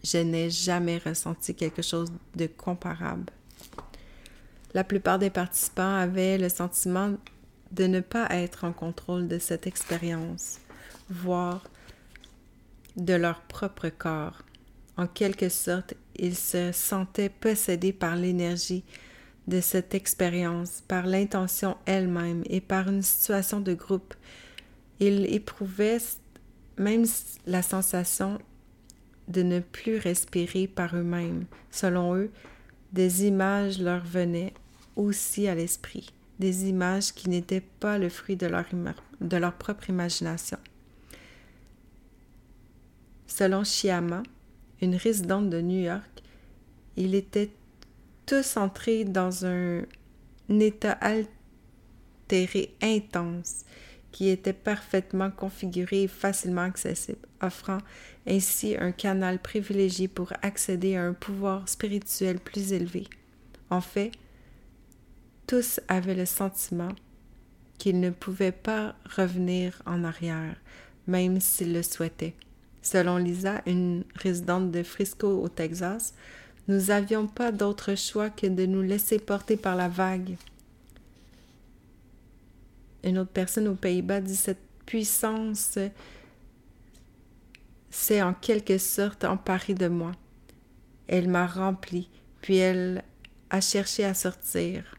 Je 0.04 0.18
n'ai 0.18 0.50
jamais 0.50 0.98
ressenti 0.98 1.56
quelque 1.56 1.82
chose 1.82 2.12
de 2.36 2.48
comparable. 2.48 3.32
La 4.74 4.84
plupart 4.84 5.20
des 5.20 5.30
participants 5.30 5.96
avaient 5.96 6.38
le 6.38 6.50
sentiment 6.50 7.16
de 7.72 7.88
ne 7.88 8.00
pas 8.00 8.28
être 8.32 8.64
en 8.64 8.74
contrôle 8.74 9.28
de 9.28 9.40
cette 9.40 9.68
expérience, 9.68 10.60
voire 11.10 11.64
de 12.98 13.14
leur 13.14 13.42
propre 13.42 13.90
corps. 13.90 14.42
En 14.98 15.08
quelque 15.08 15.50
sorte, 15.50 15.94
ils 16.16 16.36
se 16.36 16.72
sentaient 16.72 17.30
possédés 17.30 17.94
par 17.94 18.16
l'énergie 18.16 18.84
de 19.48 19.60
cette 19.60 19.96
expérience 19.96 20.84
par 20.88 21.06
l'intention 21.06 21.78
elle-même 21.86 22.44
et 22.50 22.62
par 22.62 22.90
une 22.90 23.02
situation 23.02 23.60
de 23.60 23.74
groupe. 23.74 24.14
Ils 25.00 25.26
éprouvaient 25.34 25.98
même 26.78 27.06
la 27.48 27.62
sensation 27.62 28.40
de 29.28 29.44
ne 29.44 29.60
plus 29.60 29.98
respirer 29.98 30.68
par 30.68 30.96
eux-mêmes. 30.96 31.46
Selon 31.72 32.16
eux, 32.16 32.32
des 32.94 33.26
images 33.26 33.82
leur 33.82 34.04
venaient 34.04 34.54
aussi 34.96 35.48
à 35.48 35.56
l'esprit, 35.56 36.12
des 36.40 36.68
images 36.68 37.14
qui 37.14 37.30
n'étaient 37.30 37.64
pas 37.80 37.98
le 37.98 38.10
fruit 38.10 38.36
de 38.36 38.48
leur, 38.48 38.66
de 39.22 39.38
leur 39.38 39.54
propre 39.54 39.90
imagination. 39.90 40.58
Selon 43.28 43.64
Shyama, 43.64 44.24
une 44.82 44.96
résidente 44.96 45.50
de 45.50 45.62
New 45.62 45.80
York, 45.80 46.22
ils 46.98 47.16
étaient 47.16 47.52
tous 48.26 48.58
entrés 48.58 49.04
dans 49.06 49.46
un 49.46 49.84
état 50.50 50.98
altéré 51.02 52.76
intense 52.82 53.66
qui 54.12 54.30
était 54.30 54.54
parfaitement 54.54 55.32
configuré 55.32 56.04
et 56.04 56.08
facilement 56.08 56.64
accessible, 56.64 57.26
offrant 57.42 57.78
ainsi 58.28 58.76
un 58.78 58.92
canal 58.92 59.40
privilégié 59.40 60.08
pour 60.08 60.34
accéder 60.42 60.96
à 60.96 61.06
un 61.06 61.14
pouvoir 61.14 61.68
spirituel 61.70 62.40
plus 62.40 62.74
élevé. 62.74 63.08
En 63.70 63.82
fait, 63.82 64.12
tous 65.48 65.80
avaient 65.88 66.16
le 66.16 66.26
sentiment 66.26 66.92
qu'ils 67.78 68.00
ne 68.00 68.10
pouvaient 68.10 68.52
pas 68.52 68.96
revenir 69.16 69.82
en 69.86 70.04
arrière, 70.04 70.56
même 71.08 71.40
s'ils 71.40 71.74
le 71.74 71.84
souhaitaient. 71.84 72.36
Selon 72.82 73.18
Lisa, 73.18 73.62
une 73.66 74.04
résidente 74.16 74.72
de 74.72 74.84
Frisco 74.84 75.42
au 75.42 75.50
Texas, 75.50 76.14
nous 76.72 76.86
n'avions 76.86 77.28
pas 77.28 77.52
d'autre 77.52 77.96
choix 77.96 78.30
que 78.30 78.48
de 78.48 78.66
nous 78.66 78.82
laisser 78.82 79.20
porter 79.20 79.58
par 79.58 79.76
la 79.76 79.90
vague. 79.90 80.38
Une 83.04 83.18
autre 83.18 83.32
personne 83.32 83.68
aux 83.68 83.76
Pays-Bas 83.76 84.22
dit 84.22 84.38
cette 84.38 84.62
puissance 84.86 85.78
s'est 87.90 88.22
en 88.22 88.34
quelque 88.34 88.78
sorte 88.78 89.26
emparée 89.26 89.74
de 89.74 89.90
moi. 89.90 90.14
Elle 91.08 91.28
m'a 91.28 91.46
rempli, 91.46 92.10
puis 92.42 92.56
elle 92.56 93.04
a 93.50 93.60
cherché 93.60 94.06
à 94.06 94.14
sortir. 94.14 94.96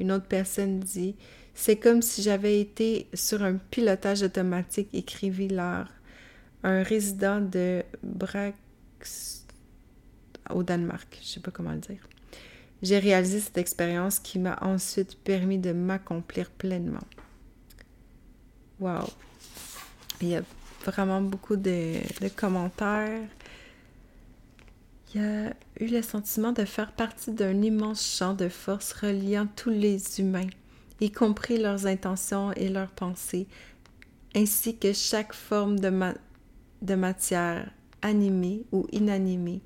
Une 0.00 0.12
autre 0.12 0.28
personne 0.28 0.80
dit 0.80 1.14
C'est 1.52 1.76
comme 1.76 2.00
si 2.00 2.22
j'avais 2.22 2.58
été 2.58 3.06
sur 3.12 3.42
un 3.42 3.56
pilotage 3.56 4.22
automatique, 4.22 4.88
écrivit 4.94 5.48
Laure, 5.48 5.88
un 6.62 6.82
résident 6.82 7.42
de 7.42 7.82
Brax 8.02 9.37
au 10.54 10.62
Danemark. 10.62 11.18
Je 11.22 11.26
sais 11.26 11.40
pas 11.40 11.50
comment 11.50 11.72
le 11.72 11.78
dire. 11.78 12.00
J'ai 12.82 12.98
réalisé 12.98 13.40
cette 13.40 13.58
expérience 13.58 14.20
qui 14.20 14.38
m'a 14.38 14.58
ensuite 14.62 15.18
permis 15.18 15.58
de 15.58 15.72
m'accomplir 15.72 16.50
pleinement. 16.50 17.04
Wow! 18.78 19.08
Il 20.20 20.28
y 20.28 20.36
a 20.36 20.42
vraiment 20.84 21.20
beaucoup 21.20 21.56
de, 21.56 21.94
commentaires. 22.36 23.26
Il 25.12 25.20
y 25.20 25.24
a 25.24 25.52
eu 25.80 25.86
le 25.86 26.02
sentiment 26.02 26.52
de 26.52 26.64
faire 26.64 26.92
partie 26.92 27.32
d'un 27.32 27.62
immense 27.62 28.04
champ 28.04 28.34
de 28.34 28.48
force 28.48 28.92
reliant 28.92 29.48
tous 29.56 29.70
les 29.70 30.20
humains, 30.20 30.48
y 31.00 31.10
compris 31.10 31.58
leurs 31.58 31.86
intentions 31.86 32.52
et 32.52 32.68
leurs 32.68 32.90
pensées, 32.90 33.48
ainsi 34.36 34.76
que 34.76 34.92
chaque 34.92 35.32
forme 35.32 35.80
de 35.80 36.94
matière, 36.94 37.70
animée 38.02 38.64
ou 38.70 38.86
inanimée, 38.92 39.62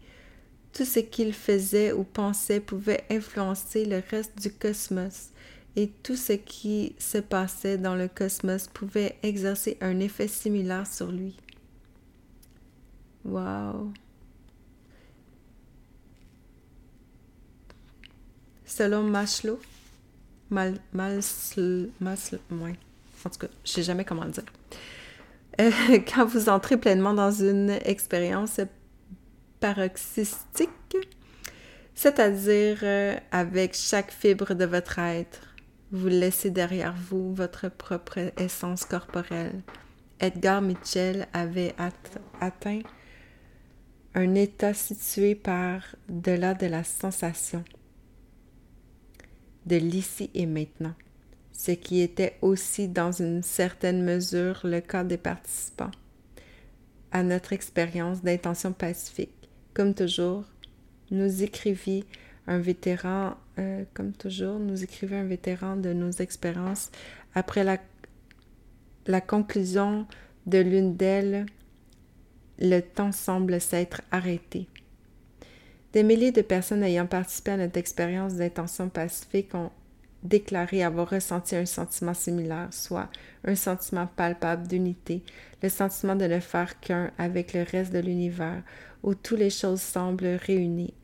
tout 0.73 0.85
ce 0.85 1.01
qu'il 1.01 1.33
faisait 1.33 1.93
ou 1.93 2.05
pensait 2.05 2.61
pouvait 2.61 3.05
influencer 3.11 3.85
le 3.85 4.03
reste 4.11 4.39
du 4.41 4.53
cosmos, 4.53 5.31
et 5.77 5.89
tout 6.03 6.17
ce 6.17 6.35
qui 6.35 6.95
se 6.99 7.19
passait 7.19 7.79
dans 7.79 7.95
le 7.95 8.09
cosmos 8.09 8.69
pouvait 8.69 9.17
exercer 9.23 9.79
un 9.81 10.01
effet 10.01 10.29
similaire 10.29 10.87
sur 10.87 11.11
lui. 11.11 11.37
Wow! 13.25 13.93
Selon 18.67 19.03
Maslow, 19.03 19.61
mal, 20.51 20.79
ouais. 20.95 22.75
en 23.25 23.31
tout 23.31 23.39
cas, 23.39 23.49
je 23.65 23.71
sais 23.71 23.83
jamais 23.83 24.05
comment 24.05 24.25
le 24.25 24.31
dire. 24.31 24.45
Euh, 25.61 25.71
quand 26.15 26.25
vous 26.25 26.49
entrez 26.49 26.77
pleinement 26.77 27.13
dans 27.13 27.31
une 27.31 27.71
expérience 27.85 28.61
paroxystique, 29.63 30.97
c'est-à-dire 31.95 32.81
euh, 32.83 33.17
avec 33.31 33.75
chaque 33.75 34.11
fibre 34.11 34.55
de 34.55 34.65
votre 34.65 34.99
être. 34.99 35.55
Vous 35.93 36.09
laissez 36.09 36.51
derrière 36.51 36.95
vous 37.09 37.33
votre 37.33 37.69
propre 37.69 38.33
essence 38.39 38.85
corporelle. 38.85 39.63
Edgar 40.19 40.63
Mitchell 40.63 41.29
avait 41.33 41.75
atteint 42.41 42.81
un 44.15 44.35
état 44.35 44.75
situé 44.75 45.37
par 45.37 45.95
delà 46.09 46.55
de 46.55 46.67
la 46.67 46.83
sensation, 46.83 47.63
de 49.67 49.77
l'ici 49.77 50.29
et 50.35 50.47
maintenant, 50.47 50.95
ce 51.53 51.71
qui 51.71 52.01
était 52.01 52.37
aussi 52.43 52.89
dans 52.89 53.13
une 53.13 53.45
certaine 53.45 54.03
mesure 54.03 54.61
le 54.65 54.81
cas 54.81 55.05
des 55.05 55.19
participants 55.19 55.93
à 57.13 57.23
notre 57.23 57.53
expérience 57.53 58.23
d'intention 58.23 58.73
pacifique. 58.73 59.42
Comme 59.75 59.95
toujours, 59.95 60.45
nous 61.11 61.43
écrivit 61.43 62.05
un 62.47 62.59
vétéran, 62.59 63.35
euh, 63.59 63.85
comme 63.95 64.13
toujours, 64.13 64.59
nous 64.59 64.83
écrivait 64.83 65.17
un 65.17 65.25
vétéran 65.25 65.77
de 65.77 65.93
nos 65.93 66.11
expériences 66.11 66.91
après 67.35 67.65
la, 67.65 67.79
la 69.07 69.21
conclusion 69.21 70.07
de 70.47 70.59
l'une 70.59 70.97
d'elles, 70.97 71.47
le 72.59 72.81
temps 72.81 73.13
semble 73.13 73.61
s'être 73.61 74.03
arrêté. 74.11 74.69
Des 75.93 76.03
milliers 76.03 76.33
de 76.33 76.43
personnes 76.43 76.83
ayant 76.83 77.07
participé 77.07 77.53
à 77.53 77.57
notre 77.57 77.79
expérience 77.79 78.35
d'intention 78.35 78.89
pacifique 78.89 79.55
ont 79.55 79.71
déclaré 80.23 80.83
avoir 80.83 81.11
ressenti 81.11 81.57
un 81.57 81.67
sentiment 81.67 82.15
similaire, 82.15 82.69
soit 82.71 83.09
un 83.45 83.55
sentiment 83.55 84.07
palpable 84.07 84.69
d'unité, 84.69 85.23
le 85.63 85.69
sentiment 85.69 86.17
de 86.17 86.27
ne 86.27 86.41
faire 86.41 86.79
qu'un 86.81 87.11
avec 87.19 87.53
le 87.55 87.63
reste 87.63 87.93
de 87.93 87.99
l'univers, 87.99 88.63
où 89.03 89.15
toutes 89.15 89.39
les 89.39 89.51
choses 89.51 89.81
semblent 89.81 90.39
réunies 90.47 90.95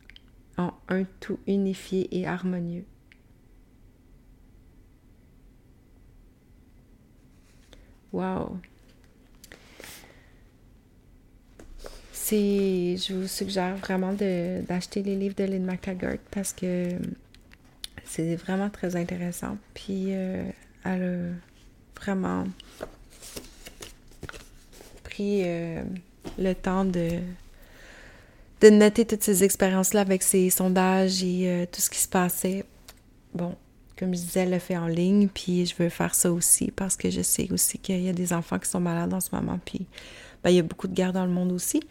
en 0.56 0.72
un 0.88 1.04
tout 1.20 1.38
unifié 1.46 2.08
et 2.16 2.26
harmonieux. 2.26 2.84
Wow! 8.12 8.58
Je 12.30 13.14
vous 13.14 13.26
suggère 13.26 13.76
vraiment 13.76 14.12
d'acheter 14.12 15.02
les 15.02 15.16
livres 15.16 15.34
de 15.34 15.44
Lynn 15.44 15.64
McTaggart 15.64 16.18
parce 16.30 16.52
que 16.52 16.90
c'est 18.08 18.36
vraiment 18.36 18.70
très 18.70 18.96
intéressant. 18.96 19.56
Puis 19.74 20.06
euh, 20.08 20.44
elle 20.84 21.02
a 21.02 22.00
vraiment 22.00 22.46
pris 25.04 25.42
euh, 25.44 25.82
le 26.38 26.54
temps 26.54 26.84
de, 26.84 27.10
de 28.60 28.70
noter 28.70 29.04
toutes 29.04 29.22
ces 29.22 29.44
expériences-là 29.44 30.00
avec 30.00 30.22
ses 30.22 30.50
sondages 30.50 31.22
et 31.22 31.48
euh, 31.48 31.66
tout 31.70 31.80
ce 31.80 31.90
qui 31.90 31.98
se 31.98 32.08
passait. 32.08 32.64
Bon, 33.34 33.54
comme 33.98 34.14
je 34.14 34.20
disais, 34.20 34.40
elle 34.40 34.50
le 34.50 34.58
fait 34.58 34.76
en 34.76 34.86
ligne, 34.86 35.28
puis 35.28 35.66
je 35.66 35.74
veux 35.76 35.88
faire 35.88 36.14
ça 36.14 36.32
aussi 36.32 36.70
parce 36.70 36.96
que 36.96 37.10
je 37.10 37.20
sais 37.20 37.48
aussi 37.52 37.78
qu'il 37.78 38.00
y 38.00 38.08
a 38.08 38.12
des 38.12 38.32
enfants 38.32 38.58
qui 38.58 38.70
sont 38.70 38.80
malades 38.80 39.12
en 39.12 39.20
ce 39.20 39.34
moment, 39.34 39.58
puis 39.64 39.86
ben, 40.44 40.50
il 40.50 40.56
y 40.56 40.58
a 40.58 40.62
beaucoup 40.62 40.88
de 40.88 40.94
guerres 40.94 41.12
dans 41.12 41.24
le 41.24 41.32
monde 41.32 41.52
aussi. 41.52 41.82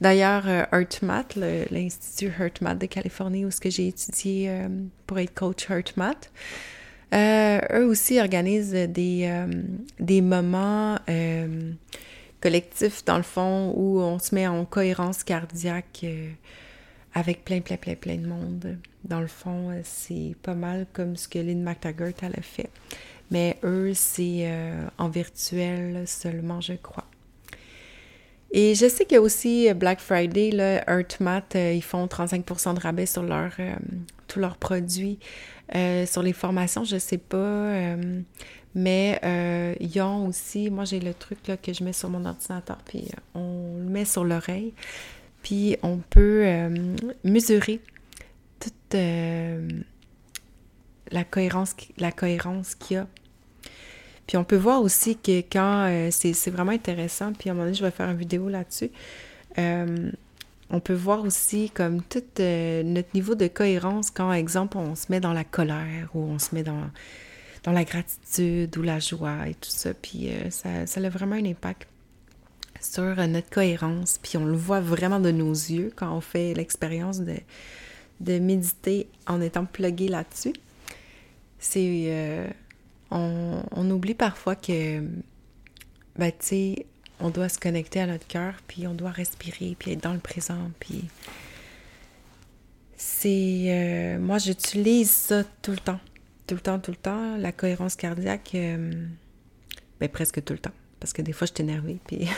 D'ailleurs, 0.00 0.44
euh, 0.46 0.64
HeartMath, 0.72 1.36
l'Institut 1.70 2.32
HeartMath 2.38 2.78
de 2.78 2.86
Californie, 2.86 3.44
où 3.44 3.50
ce 3.50 3.60
que 3.60 3.70
j'ai 3.70 3.88
étudié 3.88 4.50
euh, 4.50 4.68
pour 5.06 5.18
être 5.18 5.34
coach 5.34 5.70
HeartMath, 5.70 6.30
eux 7.12 7.86
aussi 7.86 8.20
organisent 8.20 8.72
des, 8.72 10.20
moments 10.22 10.98
collectif, 12.40 13.04
dans 13.04 13.16
le 13.16 13.22
fond, 13.22 13.72
où 13.76 14.00
on 14.00 14.18
se 14.18 14.34
met 14.34 14.46
en 14.46 14.64
cohérence 14.64 15.24
cardiaque 15.24 16.02
euh, 16.04 16.30
avec 17.14 17.44
plein, 17.44 17.60
plein, 17.60 17.76
plein, 17.76 17.96
plein 17.96 18.16
de 18.16 18.26
monde. 18.26 18.78
Dans 19.04 19.20
le 19.20 19.26
fond, 19.26 19.70
euh, 19.70 19.80
c'est 19.82 20.36
pas 20.42 20.54
mal 20.54 20.86
comme 20.92 21.16
ce 21.16 21.28
que 21.28 21.38
Lynn 21.38 21.62
McTaggart 21.62 22.12
a 22.22 22.42
fait. 22.42 22.70
Mais 23.32 23.58
eux, 23.64 23.92
c'est 23.94 24.42
euh, 24.42 24.86
en 24.98 25.08
virtuel 25.08 26.06
seulement, 26.06 26.60
je 26.60 26.74
crois. 26.74 27.06
Et 28.58 28.74
je 28.74 28.88
sais 28.88 29.04
qu'il 29.04 29.16
y 29.16 29.18
a 29.18 29.20
aussi 29.20 29.72
Black 29.74 30.00
Friday, 30.00 30.50
là, 30.50 30.82
EarthMath, 30.90 31.54
ils 31.54 31.82
font 31.82 32.06
35% 32.06 32.74
de 32.74 32.80
rabais 32.80 33.04
sur 33.04 33.22
leur, 33.22 33.52
tous 34.28 34.40
leurs 34.40 34.56
produits. 34.56 35.18
sur 35.72 36.22
les 36.22 36.32
formations, 36.32 36.82
je 36.84 36.96
sais 36.96 37.18
pas. 37.18 37.96
Mais 38.76 39.18
euh, 39.24 39.74
ils 39.80 40.00
ont 40.02 40.26
aussi, 40.26 40.70
moi 40.70 40.84
j'ai 40.84 41.00
le 41.00 41.14
truc 41.14 41.38
que 41.62 41.72
je 41.72 41.82
mets 41.82 41.94
sur 41.94 42.10
mon 42.10 42.26
ordinateur, 42.26 42.76
puis 42.84 43.08
euh, 43.08 43.20
on 43.34 43.78
le 43.78 43.88
met 43.88 44.04
sur 44.04 44.22
l'oreille, 44.22 44.74
puis 45.42 45.78
on 45.82 45.96
peut 45.96 46.42
euh, 46.44 46.94
mesurer 47.24 47.80
toute 48.60 48.96
la 51.10 51.24
cohérence, 51.24 51.74
la 51.96 52.12
cohérence 52.12 52.74
qu'il 52.74 52.98
y 52.98 53.00
a. 53.00 53.06
Puis 54.26 54.36
on 54.36 54.44
peut 54.44 54.56
voir 54.56 54.82
aussi 54.82 55.16
que 55.16 55.38
quand 55.40 55.86
euh, 55.88 56.08
c'est 56.10 56.50
vraiment 56.50 56.72
intéressant, 56.72 57.32
puis 57.32 57.48
à 57.48 57.52
un 57.52 57.54
moment 57.54 57.66
donné, 57.66 57.76
je 57.76 57.84
vais 57.84 57.90
faire 57.90 58.10
une 58.10 58.16
vidéo 58.16 58.48
là-dessus. 58.48 58.90
Euh, 59.58 60.10
on 60.68 60.80
peut 60.80 60.94
voir 60.94 61.24
aussi 61.24 61.70
comme 61.70 62.02
tout 62.02 62.24
euh, 62.40 62.82
notre 62.82 63.08
niveau 63.14 63.36
de 63.36 63.46
cohérence 63.46 64.10
quand, 64.10 64.32
exemple, 64.32 64.78
on 64.78 64.96
se 64.96 65.06
met 65.10 65.20
dans 65.20 65.32
la 65.32 65.44
colère 65.44 66.10
ou 66.14 66.24
on 66.24 66.38
se 66.40 66.54
met 66.54 66.64
dans, 66.64 66.90
la 67.66 67.84
gratitude 67.84 68.76
ou 68.76 68.82
la 68.82 68.98
joie 69.00 69.48
et 69.48 69.54
tout 69.54 69.70
ça. 69.70 69.94
Puis 69.94 70.30
ça, 70.50 70.68
a 70.68 71.08
vraiment 71.08 71.34
un 71.34 71.44
impact 71.44 71.88
sur 72.80 73.16
notre 73.28 73.50
cohérence. 73.50 74.18
Puis 74.22 74.36
on 74.36 74.44
le 74.44 74.56
voit 74.56 74.80
vraiment 74.80 75.18
de 75.18 75.32
nos 75.32 75.52
yeux 75.52 75.92
quand 75.96 76.12
on 76.12 76.20
fait 76.20 76.54
l'expérience 76.54 77.20
de, 77.20 77.34
de 78.20 78.38
méditer 78.38 79.08
en 79.26 79.40
étant 79.40 79.64
plugué 79.64 80.06
là-dessus. 80.06 80.52
C'est 81.58 82.54
on, 83.10 83.90
oublie 83.90 84.14
parfois 84.14 84.56
que, 84.56 85.00
ben, 86.16 86.30
tu 86.30 86.34
sais, 86.40 86.86
on 87.20 87.30
doit 87.30 87.48
se 87.48 87.58
connecter 87.58 88.00
à 88.00 88.06
notre 88.06 88.26
cœur, 88.26 88.54
puis 88.66 88.86
on 88.86 88.94
doit 88.94 89.10
respirer, 89.10 89.76
puis 89.78 89.92
être 89.92 90.02
dans 90.02 90.12
le 90.12 90.18
présent, 90.18 90.70
puis 90.80 91.04
c'est... 92.96 93.66
Euh, 93.68 94.18
moi, 94.18 94.38
j'utilise 94.38 95.10
ça 95.10 95.44
tout 95.62 95.70
le 95.70 95.78
temps, 95.78 96.00
tout 96.46 96.54
le 96.54 96.60
temps, 96.60 96.78
tout 96.78 96.90
le 96.90 96.96
temps, 96.96 97.36
la 97.36 97.52
cohérence 97.52 97.96
cardiaque, 97.96 98.50
euh, 98.54 98.92
ben, 100.00 100.08
presque 100.08 100.42
tout 100.44 100.52
le 100.52 100.58
temps, 100.58 100.74
parce 101.00 101.12
que 101.12 101.22
des 101.22 101.32
fois, 101.32 101.46
je 101.46 101.52
suis 101.54 101.62
énervée, 101.62 101.98
puis 102.06 102.28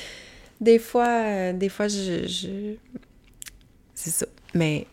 des 0.60 0.78
fois, 0.78 1.08
euh, 1.08 1.52
des 1.52 1.68
fois, 1.68 1.88
je... 1.88 2.26
je... 2.26 2.74
C'est 3.94 4.10
ça. 4.10 4.26
Mais 4.54 4.86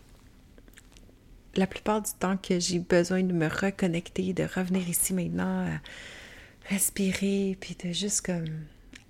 la 1.55 1.67
plupart 1.67 2.01
du 2.01 2.11
temps 2.19 2.37
que 2.37 2.59
j'ai 2.59 2.79
besoin 2.79 3.23
de 3.23 3.33
me 3.33 3.47
reconnecter, 3.47 4.33
de 4.33 4.43
revenir 4.43 4.87
ici 4.87 5.13
maintenant, 5.13 5.67
respirer, 6.69 7.57
puis 7.59 7.75
de 7.83 7.91
juste 7.91 8.25
comme 8.25 8.45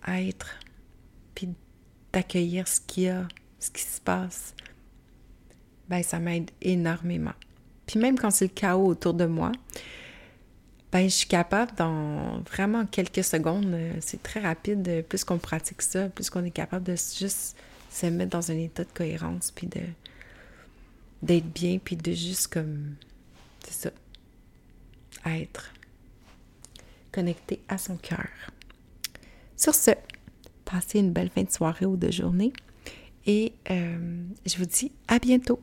être, 0.08 0.60
puis 1.36 1.49
d'accueillir 2.12 2.67
ce 2.67 2.82
qu'il 2.82 3.04
y 3.04 3.10
a, 3.10 3.27
ce 3.60 3.69
qui 3.69 3.84
se 3.84 4.01
passe, 4.01 4.56
ben 5.88 6.01
ça 6.01 6.19
m'aide 6.19 6.49
énormément. 6.62 7.34
Puis 7.86 7.99
même 7.99 8.17
quand 8.17 8.32
c'est 8.32 8.45
le 8.45 8.51
chaos 8.54 8.88
autour 8.88 9.13
de 9.13 9.25
moi, 9.25 9.51
ben 10.91 11.04
je 11.04 11.15
suis 11.15 11.27
capable 11.27 11.73
dans 11.77 12.39
vraiment 12.41 12.86
quelques 12.86 13.23
secondes, 13.23 13.77
c'est 13.99 14.23
très 14.23 14.39
rapide, 14.39 15.06
plus 15.08 15.23
qu'on 15.23 15.38
pratique 15.38 15.82
ça, 15.82 16.10
plus 16.10 16.30
qu'on 16.30 16.43
est 16.43 16.51
capable 16.51 16.84
de 16.84 16.95
juste 16.95 17.56
se 17.89 18.06
mettre 18.08 18.32
dans 18.32 18.51
un 18.51 18.58
état 18.58 18.84
de 18.84 18.89
cohérence, 18.93 19.51
puis 19.51 19.67
de 19.67 19.82
d'être 21.21 21.51
bien, 21.51 21.77
puis 21.77 21.95
de 21.95 22.12
juste 22.12 22.47
comme, 22.47 22.95
c'est 23.63 23.89
ça, 23.89 23.91
être 25.25 25.73
connecté 27.12 27.60
à 27.67 27.77
son 27.77 27.97
cœur. 27.97 28.29
Sur 29.55 29.75
ce, 29.75 29.91
passez 30.65 30.99
une 30.99 31.12
belle 31.12 31.29
fin 31.29 31.43
de 31.43 31.51
soirée 31.51 31.86
ou 31.86 31.97
de 31.97 32.12
journée 32.12 32.53
et 33.25 33.53
euh, 33.69 34.23
je 34.45 34.57
vous 34.57 34.65
dis 34.65 34.91
à 35.07 35.19
bientôt. 35.19 35.60